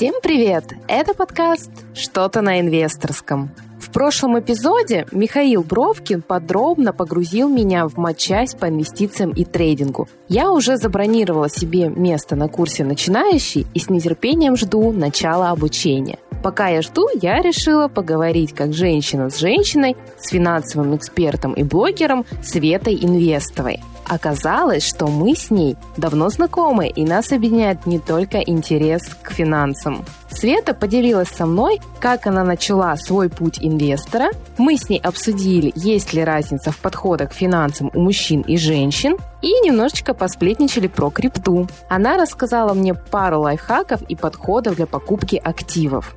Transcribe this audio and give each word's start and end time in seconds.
Всем 0.00 0.14
привет! 0.22 0.64
Это 0.88 1.12
подкаст 1.12 1.70
«Что-то 1.92 2.40
на 2.40 2.58
инвесторском». 2.58 3.50
В 3.78 3.92
прошлом 3.92 4.40
эпизоде 4.40 5.06
Михаил 5.12 5.62
Бровкин 5.62 6.22
подробно 6.22 6.94
погрузил 6.94 7.50
меня 7.50 7.86
в 7.86 7.98
матчасть 7.98 8.58
по 8.58 8.70
инвестициям 8.70 9.32
и 9.32 9.44
трейдингу. 9.44 10.08
Я 10.26 10.52
уже 10.52 10.78
забронировала 10.78 11.50
себе 11.50 11.90
место 11.90 12.34
на 12.34 12.48
курсе 12.48 12.82
«Начинающий» 12.82 13.66
и 13.74 13.78
с 13.78 13.90
нетерпением 13.90 14.56
жду 14.56 14.90
начала 14.90 15.50
обучения. 15.50 16.18
Пока 16.42 16.68
я 16.68 16.80
жду, 16.80 17.06
я 17.20 17.42
решила 17.42 17.88
поговорить 17.88 18.54
как 18.54 18.72
женщина 18.72 19.28
с 19.28 19.38
женщиной, 19.38 19.98
с 20.18 20.30
финансовым 20.30 20.96
экспертом 20.96 21.52
и 21.52 21.62
блогером 21.62 22.24
Светой 22.42 22.94
Инвестовой. 22.94 23.80
Оказалось, 24.10 24.84
что 24.84 25.06
мы 25.06 25.36
с 25.36 25.52
ней 25.52 25.76
давно 25.96 26.30
знакомы, 26.30 26.88
и 26.88 27.04
нас 27.04 27.30
объединяет 27.30 27.86
не 27.86 28.00
только 28.00 28.38
интерес 28.38 29.02
к 29.22 29.30
финансам. 29.30 30.04
Света 30.28 30.74
поделилась 30.74 31.28
со 31.28 31.46
мной, 31.46 31.80
как 32.00 32.26
она 32.26 32.42
начала 32.42 32.96
свой 32.96 33.28
путь 33.28 33.58
инвестора. 33.60 34.30
Мы 34.58 34.76
с 34.76 34.88
ней 34.88 34.98
обсудили, 34.98 35.72
есть 35.76 36.12
ли 36.12 36.24
разница 36.24 36.72
в 36.72 36.78
подходах 36.78 37.30
к 37.30 37.34
финансам 37.34 37.92
у 37.94 38.00
мужчин 38.00 38.40
и 38.40 38.56
женщин, 38.56 39.16
и 39.42 39.52
немножечко 39.60 40.12
посплетничали 40.12 40.88
про 40.88 41.10
крипту. 41.10 41.68
Она 41.88 42.16
рассказала 42.16 42.74
мне 42.74 42.94
пару 42.94 43.42
лайфхаков 43.42 44.02
и 44.02 44.16
подходов 44.16 44.74
для 44.74 44.88
покупки 44.88 45.36
активов. 45.36 46.16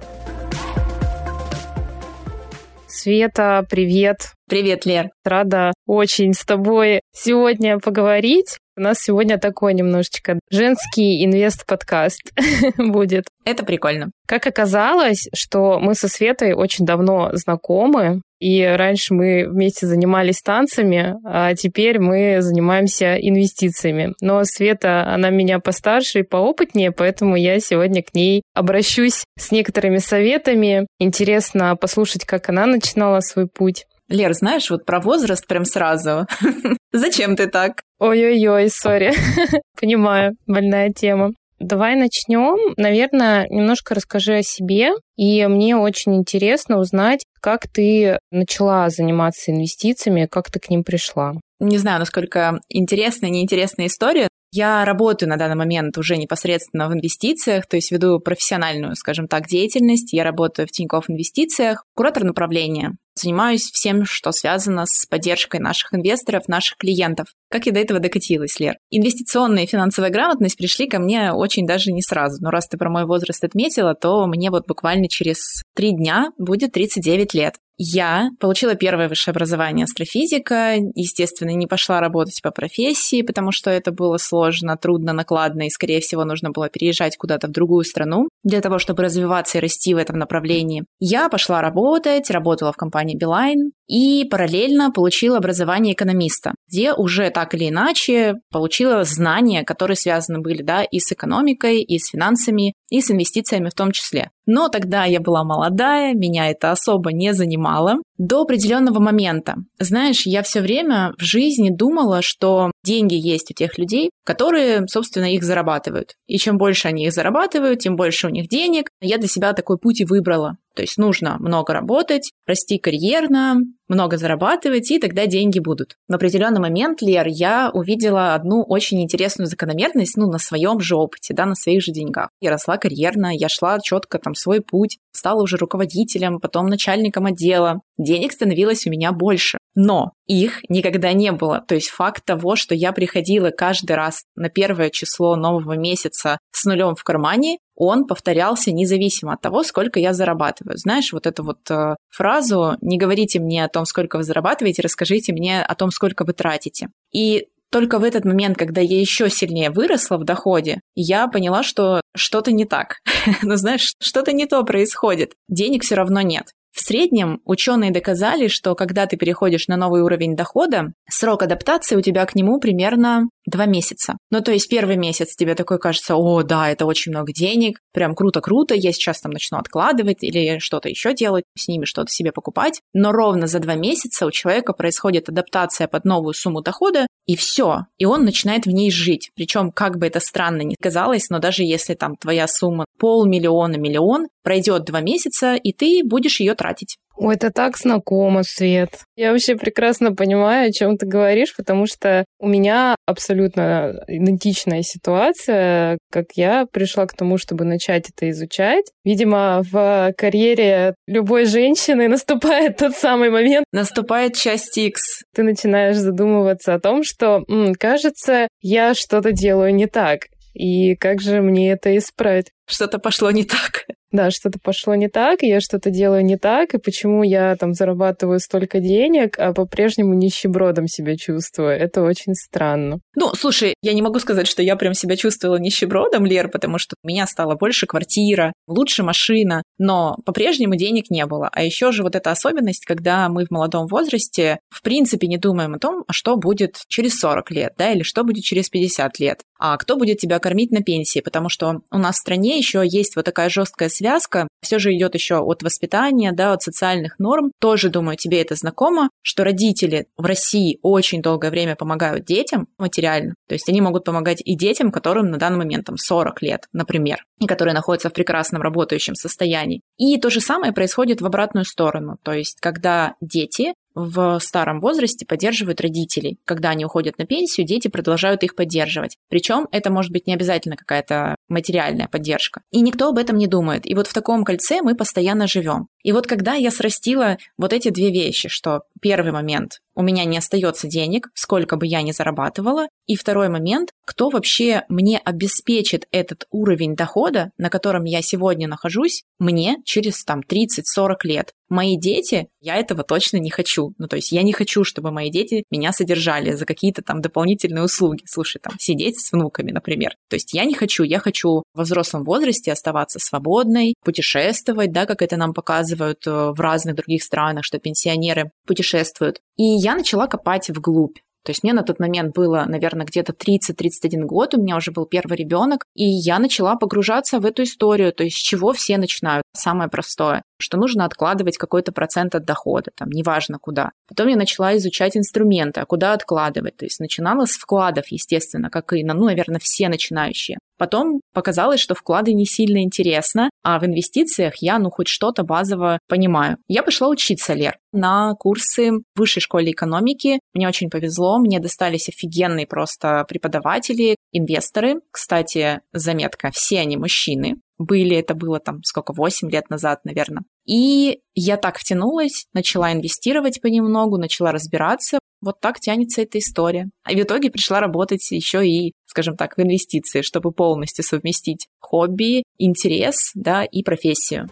Света, 3.03 3.65
привет! 3.69 4.31
Привет, 4.47 4.85
Лер. 4.85 5.09
Рада 5.25 5.73
очень 5.85 6.33
с 6.33 6.45
тобой 6.45 7.01
сегодня 7.11 7.77
поговорить. 7.77 8.59
У 8.75 8.81
нас 8.81 8.99
сегодня 8.99 9.37
такой 9.37 9.75
немножечко 9.75 10.39
женский 10.49 11.23
инвест-подкаст 11.23 12.33
будет. 12.77 13.25
Это 13.45 13.63
прикольно. 13.63 14.09
Как 14.25 14.47
оказалось, 14.47 15.27
что 15.33 15.79
мы 15.79 15.93
со 15.93 16.07
Светой 16.07 16.53
очень 16.53 16.85
давно 16.85 17.29
знакомы, 17.33 18.21
и 18.39 18.63
раньше 18.63 19.13
мы 19.13 19.47
вместе 19.47 19.85
занимались 19.85 20.41
танцами, 20.41 21.15
а 21.23 21.53
теперь 21.53 21.99
мы 21.99 22.41
занимаемся 22.41 23.15
инвестициями. 23.15 24.15
Но 24.21 24.43
Света, 24.43 25.07
она 25.13 25.29
меня 25.29 25.59
постарше 25.59 26.19
и 26.19 26.23
поопытнее, 26.23 26.91
поэтому 26.91 27.35
я 27.35 27.59
сегодня 27.59 28.01
к 28.01 28.13
ней 28.13 28.41
обращусь 28.55 29.23
с 29.37 29.51
некоторыми 29.51 29.99
советами. 29.99 30.87
Интересно 30.99 31.75
послушать, 31.75 32.25
как 32.25 32.49
она 32.49 32.65
начинала 32.65 33.19
свой 33.19 33.47
путь. 33.47 33.85
Лер, 34.09 34.33
знаешь, 34.33 34.69
вот 34.69 34.85
про 34.85 34.99
возраст 34.99 35.47
прям 35.47 35.65
сразу. 35.65 36.27
Зачем 36.91 37.35
ты 37.35 37.47
так? 37.47 37.81
Ой-ой-ой, 37.99 38.69
сори. 38.69 39.13
Понимаю, 39.79 40.35
больная 40.45 40.91
тема. 40.91 41.31
Давай 41.59 41.95
начнем. 41.95 42.73
Наверное, 42.75 43.47
немножко 43.49 43.95
расскажи 43.95 44.37
о 44.37 44.43
себе. 44.43 44.91
И 45.15 45.45
мне 45.47 45.77
очень 45.77 46.15
интересно 46.15 46.77
узнать, 46.77 47.23
как 47.39 47.67
ты 47.67 48.19
начала 48.31 48.89
заниматься 48.89 49.51
инвестициями, 49.51 50.27
как 50.29 50.51
ты 50.51 50.59
к 50.59 50.69
ним 50.69 50.83
пришла. 50.83 51.33
Не 51.59 51.77
знаю, 51.77 51.99
насколько 51.99 52.59
интересная, 52.67 53.29
неинтересная 53.29 53.87
история. 53.87 54.27
Я 54.51 54.85
работаю 54.85 55.29
на 55.29 55.37
данный 55.37 55.55
момент 55.55 55.97
уже 55.97 56.17
непосредственно 56.17 56.87
в 56.87 56.93
инвестициях, 56.93 57.65
то 57.65 57.75
есть 57.75 57.91
веду 57.91 58.19
профессиональную, 58.19 58.95
скажем 58.95 59.27
так, 59.27 59.47
деятельность. 59.47 60.13
Я 60.13 60.23
работаю 60.23 60.67
в 60.67 60.71
Тинькофф 60.71 61.09
Инвестициях, 61.09 61.85
куратор 61.95 62.23
направления. 62.23 62.95
Занимаюсь 63.15 63.69
всем, 63.71 64.05
что 64.05 64.31
связано 64.31 64.85
с 64.85 65.05
поддержкой 65.05 65.59
наших 65.59 65.93
инвесторов, 65.93 66.47
наших 66.47 66.77
клиентов. 66.77 67.27
Как 67.49 67.67
я 67.67 67.71
до 67.71 67.79
этого 67.79 67.99
докатилась, 67.99 68.59
Лер? 68.59 68.77
Инвестиционная 68.89 69.63
и 69.63 69.67
финансовая 69.67 70.09
грамотность 70.09 70.57
пришли 70.57 70.87
ко 70.87 70.99
мне 70.99 71.31
очень 71.31 71.67
даже 71.67 71.91
не 71.91 72.01
сразу. 72.01 72.41
Но 72.41 72.49
раз 72.49 72.67
ты 72.67 72.77
про 72.77 72.89
мой 72.89 73.05
возраст 73.05 73.43
отметила, 73.43 73.93
то 73.93 74.25
мне 74.25 74.49
вот 74.49 74.67
буквально 74.67 75.07
через 75.07 75.61
три 75.75 75.91
дня 75.91 76.31
будет 76.37 76.71
39 76.71 77.33
лет. 77.35 77.55
Я 77.77 78.29
получила 78.39 78.75
первое 78.75 79.09
высшее 79.09 79.33
образование 79.33 79.85
астрофизика, 79.85 80.75
естественно, 80.95 81.49
не 81.51 81.65
пошла 81.65 81.99
работать 81.99 82.39
по 82.43 82.51
профессии, 82.51 83.23
потому 83.23 83.51
что 83.51 83.71
это 83.71 83.91
было 83.91 84.17
сложно, 84.17 84.77
трудно, 84.77 85.13
накладно, 85.13 85.63
и, 85.63 85.69
скорее 85.69 85.99
всего, 85.99 86.23
нужно 86.23 86.51
было 86.51 86.69
переезжать 86.69 87.17
куда-то 87.17 87.47
в 87.47 87.51
другую 87.51 87.83
страну 87.83 88.29
для 88.43 88.61
того, 88.61 88.77
чтобы 88.77 89.03
развиваться 89.03 89.57
и 89.57 89.61
расти 89.61 89.93
в 89.93 89.97
этом 89.97 90.17
направлении. 90.19 90.85
Я 90.99 91.29
пошла 91.29 91.61
работать, 91.61 92.29
работала 92.29 92.71
в 92.71 92.77
компании 92.77 93.17
Beeline 93.17 93.71
и 93.87 94.25
параллельно 94.25 94.91
получила 94.91 95.37
образование 95.37 95.93
экономиста, 95.93 96.53
где 96.67 96.93
уже 96.93 97.29
так 97.29 97.53
или 97.53 97.69
иначе 97.69 98.35
получила 98.51 99.03
знания, 99.03 99.63
которые 99.63 99.97
связаны 99.97 100.39
были 100.39 100.61
да, 100.61 100.83
и 100.83 100.99
с 100.99 101.11
экономикой, 101.11 101.81
и 101.81 101.99
с 101.99 102.09
финансами, 102.09 102.73
и 102.89 103.01
с 103.01 103.11
инвестициями 103.11 103.69
в 103.69 103.73
том 103.73 103.91
числе. 103.91 104.29
Но 104.45 104.67
тогда 104.67 105.05
я 105.05 105.19
была 105.19 105.43
молодая, 105.43 106.13
меня 106.13 106.49
это 106.49 106.71
особо 106.71 107.13
не 107.13 107.33
занимало. 107.33 107.95
До 108.17 108.41
определенного 108.41 108.99
момента. 108.99 109.55
Знаешь, 109.79 110.25
я 110.25 110.43
все 110.43 110.61
время 110.61 111.13
в 111.17 111.23
жизни 111.23 111.69
думала, 111.69 112.21
что 112.21 112.71
деньги 112.83 113.15
есть 113.15 113.51
у 113.51 113.53
тех 113.53 113.77
людей, 113.77 114.11
которые, 114.23 114.85
собственно, 114.87 115.33
их 115.33 115.43
зарабатывают. 115.43 116.15
И 116.27 116.37
чем 116.37 116.57
больше 116.57 116.87
они 116.87 117.05
их 117.05 117.13
зарабатывают, 117.13 117.79
тем 117.79 117.95
больше 117.95 118.27
у 118.27 118.29
них 118.29 118.47
денег. 118.49 118.89
Я 119.01 119.17
для 119.17 119.27
себя 119.27 119.53
такой 119.53 119.77
путь 119.77 120.01
и 120.01 120.05
выбрала. 120.05 120.57
То 120.75 120.81
есть 120.81 120.97
нужно 120.97 121.37
много 121.39 121.73
работать, 121.73 122.31
расти 122.47 122.77
карьерно, 122.77 123.57
много 123.87 124.17
зарабатывать, 124.17 124.89
и 124.91 124.99
тогда 124.99 125.27
деньги 125.27 125.59
будут. 125.59 125.95
В 126.07 126.15
определенный 126.15 126.59
момент, 126.59 127.01
Лер, 127.01 127.27
я 127.27 127.69
увидела 127.71 128.33
одну 128.33 128.63
очень 128.63 129.01
интересную 129.03 129.47
закономерность, 129.47 130.17
ну, 130.17 130.29
на 130.29 130.39
своем 130.39 130.79
же 130.79 130.95
опыте, 130.95 131.33
да, 131.33 131.45
на 131.45 131.55
своих 131.55 131.83
же 131.83 131.91
деньгах. 131.91 132.29
Я 132.41 132.49
росла 132.49 132.77
карьерно, 132.77 133.31
я 133.35 133.49
шла 133.49 133.79
четко 133.79 134.19
там 134.19 134.33
свой 134.35 134.61
путь, 134.61 134.97
стала 135.11 135.41
уже 135.41 135.57
руководителем, 135.57 136.39
потом 136.39 136.67
начальником 136.67 137.25
отдела. 137.25 137.81
Денег 137.97 138.31
становилось 138.31 138.87
у 138.87 138.89
меня 138.89 139.11
больше. 139.11 139.57
Но 139.75 140.11
их 140.27 140.61
никогда 140.69 141.13
не 141.13 141.31
было. 141.31 141.63
То 141.67 141.75
есть 141.75 141.89
факт 141.89 142.23
того, 142.25 142.55
что 142.55 142.75
я 142.75 142.91
приходила 142.91 143.49
каждый 143.49 143.95
раз 143.95 144.23
на 144.35 144.49
первое 144.49 144.89
число 144.89 145.35
нового 145.35 145.73
месяца 145.73 146.37
с 146.51 146.65
нулем 146.65 146.95
в 146.95 147.03
кармане, 147.03 147.57
он 147.75 148.05
повторялся 148.05 148.71
независимо 148.71 149.33
от 149.33 149.41
того, 149.41 149.63
сколько 149.63 149.99
я 149.99 150.13
зарабатываю. 150.13 150.77
Знаешь, 150.77 151.11
вот 151.13 151.25
эту 151.25 151.43
вот 151.43 151.69
э, 151.69 151.95
фразу 152.09 152.77
«не 152.81 152.97
говорите 152.97 153.39
мне 153.39 153.63
о 153.63 153.69
том, 153.69 153.85
сколько 153.85 154.17
вы 154.17 154.23
зарабатываете, 154.23 154.81
расскажите 154.81 155.33
мне 155.33 155.61
о 155.61 155.75
том, 155.75 155.91
сколько 155.91 156.23
вы 156.23 156.33
тратите». 156.33 156.89
И 157.11 157.47
только 157.73 157.97
в 157.97 158.03
этот 158.03 158.23
момент, 158.23 158.55
когда 158.55 158.81
я 158.81 158.99
еще 158.99 159.31
сильнее 159.31 159.71
выросла 159.71 160.17
в 160.17 160.25
доходе, 160.25 160.79
я 160.93 161.27
поняла, 161.27 161.63
что 161.63 162.01
что-то 162.15 162.51
не 162.51 162.65
так. 162.65 162.97
ну, 163.41 163.55
знаешь, 163.55 163.95
что-то 163.99 164.31
не 164.31 164.45
то 164.45 164.63
происходит. 164.63 165.33
Денег 165.49 165.83
все 165.83 165.95
равно 165.95 166.21
нет. 166.21 166.51
В 166.73 166.81
среднем 166.81 167.39
ученые 167.45 167.91
доказали, 167.91 168.47
что 168.47 168.73
когда 168.73 169.05
ты 169.05 169.15
переходишь 169.15 169.67
на 169.67 169.77
новый 169.77 170.01
уровень 170.01 170.35
дохода, 170.35 170.93
срок 171.07 171.43
адаптации 171.43 171.95
у 171.95 172.01
тебя 172.01 172.25
к 172.25 172.33
нему 172.33 172.59
примерно 172.59 173.29
два 173.45 173.65
месяца. 173.65 174.17
Ну, 174.31 174.41
то 174.41 174.51
есть 174.51 174.69
первый 174.69 174.95
месяц 174.95 175.35
тебе 175.35 175.53
такой 175.53 175.77
кажется, 175.77 176.15
о, 176.15 176.41
да, 176.41 176.69
это 176.69 176.85
очень 176.85 177.11
много 177.11 177.31
денег, 177.31 177.79
прям 177.93 178.15
круто-круто, 178.15 178.73
я 178.73 178.91
сейчас 178.91 179.21
там 179.21 179.31
начну 179.33 179.59
откладывать 179.59 180.23
или 180.23 180.57
что-то 180.57 180.89
еще 180.89 181.13
делать, 181.13 181.43
с 181.55 181.67
ними 181.67 181.85
что-то 181.85 182.09
себе 182.09 182.31
покупать. 182.31 182.81
Но 182.93 183.11
ровно 183.11 183.45
за 183.45 183.59
два 183.59 183.75
месяца 183.75 184.25
у 184.25 184.31
человека 184.31 184.73
происходит 184.73 185.29
адаптация 185.29 185.87
под 185.87 186.05
новую 186.05 186.33
сумму 186.33 186.61
дохода, 186.61 187.05
и 187.25 187.35
все. 187.35 187.85
И 187.97 188.05
он 188.05 188.25
начинает 188.25 188.65
в 188.65 188.71
ней 188.71 188.91
жить. 188.91 189.29
Причем, 189.35 189.71
как 189.71 189.97
бы 189.97 190.07
это 190.07 190.19
странно 190.19 190.61
ни 190.61 190.75
казалось, 190.75 191.29
но 191.29 191.39
даже 191.39 191.63
если 191.63 191.93
там 191.93 192.15
твоя 192.15 192.47
сумма 192.47 192.85
полмиллиона, 192.97 193.75
миллион, 193.75 194.27
пройдет 194.43 194.85
два 194.85 195.01
месяца, 195.01 195.55
и 195.55 195.71
ты 195.71 196.01
будешь 196.03 196.39
ее 196.39 196.55
тратить. 196.63 196.97
Ой, 197.15 197.35
это 197.35 197.51
так 197.51 197.77
знакомо, 197.77 198.41
Свет. 198.43 199.01
Я 199.15 199.31
вообще 199.33 199.55
прекрасно 199.55 200.15
понимаю, 200.15 200.69
о 200.69 200.71
чем 200.71 200.97
ты 200.97 201.05
говоришь, 201.05 201.55
потому 201.55 201.85
что 201.85 202.25
у 202.39 202.47
меня 202.47 202.95
абсолютно 203.05 204.03
идентичная 204.07 204.81
ситуация, 204.81 205.99
как 206.11 206.25
я 206.35 206.65
пришла 206.71 207.05
к 207.05 207.15
тому, 207.15 207.37
чтобы 207.37 207.65
начать 207.65 208.09
это 208.09 208.31
изучать. 208.31 208.85
Видимо, 209.05 209.61
в 209.71 210.13
карьере 210.17 210.95
любой 211.05 211.45
женщины 211.45 212.07
наступает 212.09 212.77
тот 212.77 212.95
самый 212.95 213.29
момент. 213.29 213.65
Наступает 213.71 214.35
часть 214.35 214.77
X. 214.77 215.23
Ты 215.35 215.43
начинаешь 215.43 215.97
задумываться 215.97 216.73
о 216.73 216.79
том, 216.79 217.03
что, 217.03 217.43
м, 217.47 217.75
кажется, 217.75 218.47
я 218.61 218.95
что-то 218.95 219.31
делаю 219.31 219.75
не 219.75 219.85
так. 219.85 220.21
И 220.53 220.95
как 220.95 221.21
же 221.21 221.41
мне 221.41 221.71
это 221.71 221.95
исправить? 221.97 222.51
Что-то 222.67 222.97
пошло 222.97 223.29
не 223.31 223.43
так 223.43 223.85
да, 224.13 224.31
что-то 224.31 224.59
пошло 224.63 224.95
не 224.95 225.09
так, 225.09 225.41
я 225.41 225.59
что-то 225.59 225.89
делаю 225.89 226.23
не 226.23 226.37
так, 226.37 226.73
и 226.73 226.77
почему 226.77 227.23
я 227.23 227.55
там 227.55 227.73
зарабатываю 227.73 228.39
столько 228.39 228.79
денег, 228.79 229.37
а 229.39 229.53
по-прежнему 229.53 230.13
нищебродом 230.13 230.87
себя 230.87 231.17
чувствую. 231.17 231.71
Это 231.71 232.03
очень 232.03 232.35
странно. 232.35 232.99
Ну, 233.15 233.33
слушай, 233.33 233.73
я 233.81 233.93
не 233.93 234.01
могу 234.01 234.19
сказать, 234.19 234.47
что 234.47 234.61
я 234.61 234.75
прям 234.75 234.93
себя 234.93 235.17
чувствовала 235.17 235.57
нищебродом, 235.57 236.25
Лер, 236.25 236.49
потому 236.49 236.77
что 236.77 236.95
у 237.03 237.07
меня 237.07 237.25
стала 237.25 237.55
больше 237.55 237.87
квартира, 237.87 238.53
лучше 238.67 239.03
машина, 239.03 239.63
но 239.79 240.17
по-прежнему 240.25 240.75
денег 240.75 241.09
не 241.09 241.25
было. 241.25 241.49
А 241.51 241.63
еще 241.63 241.91
же 241.91 242.03
вот 242.03 242.15
эта 242.15 242.31
особенность, 242.31 242.85
когда 242.85 243.27
мы 243.29 243.45
в 243.45 243.51
молодом 243.51 243.87
возрасте 243.87 244.59
в 244.69 244.83
принципе 244.83 245.27
не 245.27 245.37
думаем 245.37 245.73
о 245.73 245.79
том, 245.79 246.03
а 246.07 246.13
что 246.13 246.37
будет 246.37 246.81
через 246.87 247.19
40 247.19 247.49
лет, 247.51 247.73
да, 247.77 247.91
или 247.91 248.03
что 248.03 248.23
будет 248.23 248.43
через 248.43 248.69
50 248.69 249.19
лет. 249.19 249.41
А 249.65 249.77
кто 249.77 249.95
будет 249.95 250.17
тебя 250.17 250.39
кормить 250.39 250.71
на 250.71 250.83
пенсии, 250.83 251.21
потому 251.21 251.47
что 251.47 251.83
у 251.89 251.97
нас 251.97 252.17
в 252.17 252.19
стране 252.19 252.57
еще 252.57 252.83
есть 252.85 253.15
вот 253.15 253.23
такая 253.23 253.47
жесткая 253.47 253.87
связка, 253.87 254.49
все 254.61 254.77
же 254.77 254.93
идет 254.93 255.15
еще 255.15 255.37
от 255.37 255.63
воспитания, 255.63 256.33
да, 256.33 256.51
от 256.51 256.61
социальных 256.61 257.17
норм. 257.17 257.53
Тоже, 257.61 257.89
думаю, 257.89 258.17
тебе 258.17 258.41
это 258.41 258.55
знакомо, 258.55 259.09
что 259.21 259.45
родители 259.45 260.07
в 260.17 260.25
России 260.25 260.79
очень 260.81 261.21
долгое 261.21 261.49
время 261.49 261.77
помогают 261.77 262.25
детям 262.25 262.67
материально. 262.77 263.35
То 263.47 263.53
есть 263.53 263.69
они 263.69 263.79
могут 263.79 264.03
помогать 264.03 264.41
и 264.43 264.57
детям, 264.57 264.91
которым 264.91 265.31
на 265.31 265.37
данный 265.37 265.59
момент 265.59 265.85
там 265.85 265.95
40 265.95 266.41
лет, 266.41 266.67
например, 266.73 267.23
и 267.39 267.47
которые 267.47 267.73
находятся 267.73 268.09
в 268.09 268.13
прекрасном 268.13 268.61
работающем 268.61 269.15
состоянии. 269.15 269.79
И 269.97 270.19
то 270.19 270.29
же 270.29 270.41
самое 270.41 270.73
происходит 270.73 271.21
в 271.21 271.25
обратную 271.25 271.63
сторону. 271.63 272.17
То 272.21 272.33
есть 272.33 272.57
когда 272.59 273.13
дети 273.21 273.75
в 273.95 274.39
старом 274.39 274.79
возрасте 274.79 275.25
поддерживают 275.25 275.81
родителей. 275.81 276.39
Когда 276.45 276.69
они 276.69 276.85
уходят 276.85 277.17
на 277.17 277.25
пенсию, 277.25 277.67
дети 277.67 277.87
продолжают 277.87 278.43
их 278.43 278.55
поддерживать. 278.55 279.17
Причем 279.29 279.67
это 279.71 279.91
может 279.91 280.11
быть 280.11 280.27
не 280.27 280.33
обязательно 280.33 280.75
какая-то 280.75 281.35
материальная 281.53 282.07
поддержка. 282.07 282.61
И 282.71 282.81
никто 282.81 283.09
об 283.09 283.17
этом 283.17 283.37
не 283.37 283.47
думает. 283.47 283.85
И 283.85 283.95
вот 283.95 284.07
в 284.07 284.13
таком 284.13 284.43
кольце 284.43 284.81
мы 284.81 284.95
постоянно 284.95 285.47
живем. 285.47 285.87
И 286.03 286.11
вот 286.11 286.27
когда 286.27 286.53
я 286.55 286.69
срастила 286.71 287.37
вот 287.57 287.71
эти 287.71 287.89
две 287.89 288.11
вещи, 288.11 288.49
что 288.49 288.81
первый 289.01 289.31
момент 289.31 289.79
у 289.95 290.01
меня 290.01 290.25
не 290.25 290.37
остается 290.37 290.87
денег, 290.87 291.29
сколько 291.33 291.77
бы 291.77 291.85
я 291.85 292.01
ни 292.01 292.11
зарабатывала. 292.11 292.87
И 293.05 293.15
второй 293.15 293.49
момент, 293.49 293.91
кто 294.05 294.29
вообще 294.29 294.83
мне 294.89 295.19
обеспечит 295.19 296.07
этот 296.11 296.45
уровень 296.51 296.95
дохода, 296.95 297.51
на 297.57 297.69
котором 297.69 298.05
я 298.05 298.21
сегодня 298.21 298.67
нахожусь, 298.67 299.23
мне 299.39 299.77
через 299.85 300.23
там 300.23 300.41
30-40 300.41 301.15
лет. 301.23 301.53
Мои 301.69 301.97
дети, 301.97 302.47
я 302.59 302.75
этого 302.75 303.03
точно 303.03 303.37
не 303.37 303.49
хочу. 303.49 303.93
Ну, 303.97 304.07
то 304.07 304.15
есть 304.15 304.31
я 304.31 304.43
не 304.43 304.53
хочу, 304.53 304.83
чтобы 304.83 305.11
мои 305.11 305.29
дети 305.29 305.63
меня 305.71 305.91
содержали 305.91 306.53
за 306.53 306.65
какие-то 306.65 307.01
там 307.01 307.21
дополнительные 307.21 307.83
услуги. 307.83 308.23
Слушай, 308.25 308.59
там, 308.59 308.73
сидеть 308.79 309.19
с 309.19 309.31
внуками, 309.31 309.71
например. 309.71 310.15
То 310.29 310.35
есть 310.35 310.53
я 310.53 310.65
не 310.65 310.73
хочу, 310.73 311.03
я 311.03 311.19
хочу 311.19 311.42
во 311.73 311.83
взрослом 311.83 312.23
возрасте 312.23 312.71
оставаться 312.71 313.19
свободной, 313.19 313.95
путешествовать, 314.03 314.91
да, 314.91 315.05
как 315.05 315.21
это 315.21 315.37
нам 315.37 315.53
показывают 315.53 316.25
э, 316.25 316.31
в 316.31 316.59
разных 316.59 316.95
других 316.95 317.23
странах, 317.23 317.65
что 317.65 317.79
пенсионеры 317.79 318.51
путешествуют. 318.65 319.39
И 319.57 319.63
я 319.63 319.95
начала 319.95 320.27
копать 320.27 320.69
вглубь. 320.69 321.17
То 321.43 321.51
есть 321.51 321.63
мне 321.63 321.73
на 321.73 321.83
тот 321.83 321.99
момент 321.99 322.33
было, 322.33 322.65
наверное, 322.67 323.05
где-то 323.05 323.33
30-31 323.33 324.21
год, 324.25 324.53
у 324.55 324.61
меня 324.61 324.77
уже 324.77 324.91
был 324.91 325.05
первый 325.05 325.37
ребенок, 325.37 325.85
и 325.93 326.05
я 326.05 326.39
начала 326.39 326.75
погружаться 326.75 327.39
в 327.39 327.45
эту 327.45 327.63
историю, 327.63 328.13
то 328.13 328.23
есть 328.23 328.37
с 328.37 328.41
чего 328.41 328.73
все 328.73 328.97
начинают. 328.97 329.43
Самое 329.55 329.89
простое, 329.89 330.43
что 330.57 330.77
нужно 330.77 331.05
откладывать 331.05 331.57
какой-то 331.57 331.91
процент 331.91 332.35
от 332.35 332.45
дохода, 332.45 332.91
там, 332.95 333.09
неважно 333.09 333.59
куда. 333.59 333.91
Потом 334.07 334.27
я 334.27 334.35
начала 334.35 334.75
изучать 334.77 335.17
инструменты, 335.17 335.81
а 335.81 335.85
куда 335.85 336.13
откладывать. 336.13 336.77
То 336.77 336.85
есть 336.85 336.99
начинала 336.99 337.45
с 337.45 337.51
вкладов, 337.51 338.07
естественно, 338.07 338.69
как 338.69 338.93
и, 338.93 339.03
ну, 339.03 339.25
наверное, 339.25 339.59
все 339.61 339.89
начинающие. 339.89 340.57
Потом 340.77 341.21
показалось, 341.33 341.79
что 341.79 341.95
вклады 341.95 342.33
не 342.33 342.45
сильно 342.45 342.83
интересно, 342.83 343.49
а 343.63 343.79
в 343.79 343.85
инвестициях 343.85 344.55
я, 344.57 344.77
ну, 344.77 344.89
хоть 344.91 345.07
что-то 345.07 345.43
базово 345.43 345.99
понимаю. 346.07 346.57
Я 346.67 346.83
пошла 346.83 347.07
учиться, 347.07 347.53
Лер, 347.53 347.77
на 347.91 348.33
курсы 348.35 348.91
в 348.91 349.03
высшей 349.15 349.41
школе 349.41 349.71
экономики. 349.71 350.39
Мне 350.53 350.67
очень 350.67 350.89
повезло, 350.89 351.39
мне 351.39 351.59
достались 351.59 352.09
офигенные 352.09 352.67
просто 352.67 353.25
преподаватели, 353.27 354.17
инвесторы. 354.31 355.01
Кстати, 355.11 355.79
заметка, 355.93 356.51
все 356.53 356.79
они 356.79 356.97
мужчины 356.97 357.55
были, 357.77 358.15
это 358.17 358.35
было 358.35 358.59
там 358.59 358.83
сколько, 358.83 359.13
8 359.13 359.49
лет 359.49 359.69
назад, 359.69 360.05
наверное. 360.05 360.43
И 360.65 361.19
я 361.35 361.57
так 361.57 361.77
втянулась, 361.77 362.45
начала 362.53 362.93
инвестировать 362.93 363.61
понемногу, 363.61 364.17
начала 364.17 364.51
разбираться. 364.51 365.19
Вот 365.41 365.59
так 365.59 365.79
тянется 365.79 366.21
эта 366.21 366.39
история. 366.39 366.89
А 367.03 367.11
в 367.11 367.15
итоге 367.15 367.51
пришла 367.51 367.81
работать 367.81 368.31
еще 368.31 368.65
и, 368.65 368.93
скажем 369.05 369.35
так, 369.35 369.57
в 369.57 369.61
инвестиции, 369.61 370.21
чтобы 370.21 370.51
полностью 370.51 371.03
совместить 371.03 371.67
хобби, 371.79 372.43
интерес, 372.57 373.31
да, 373.35 373.65
и 373.65 373.83
профессию. 373.83 374.47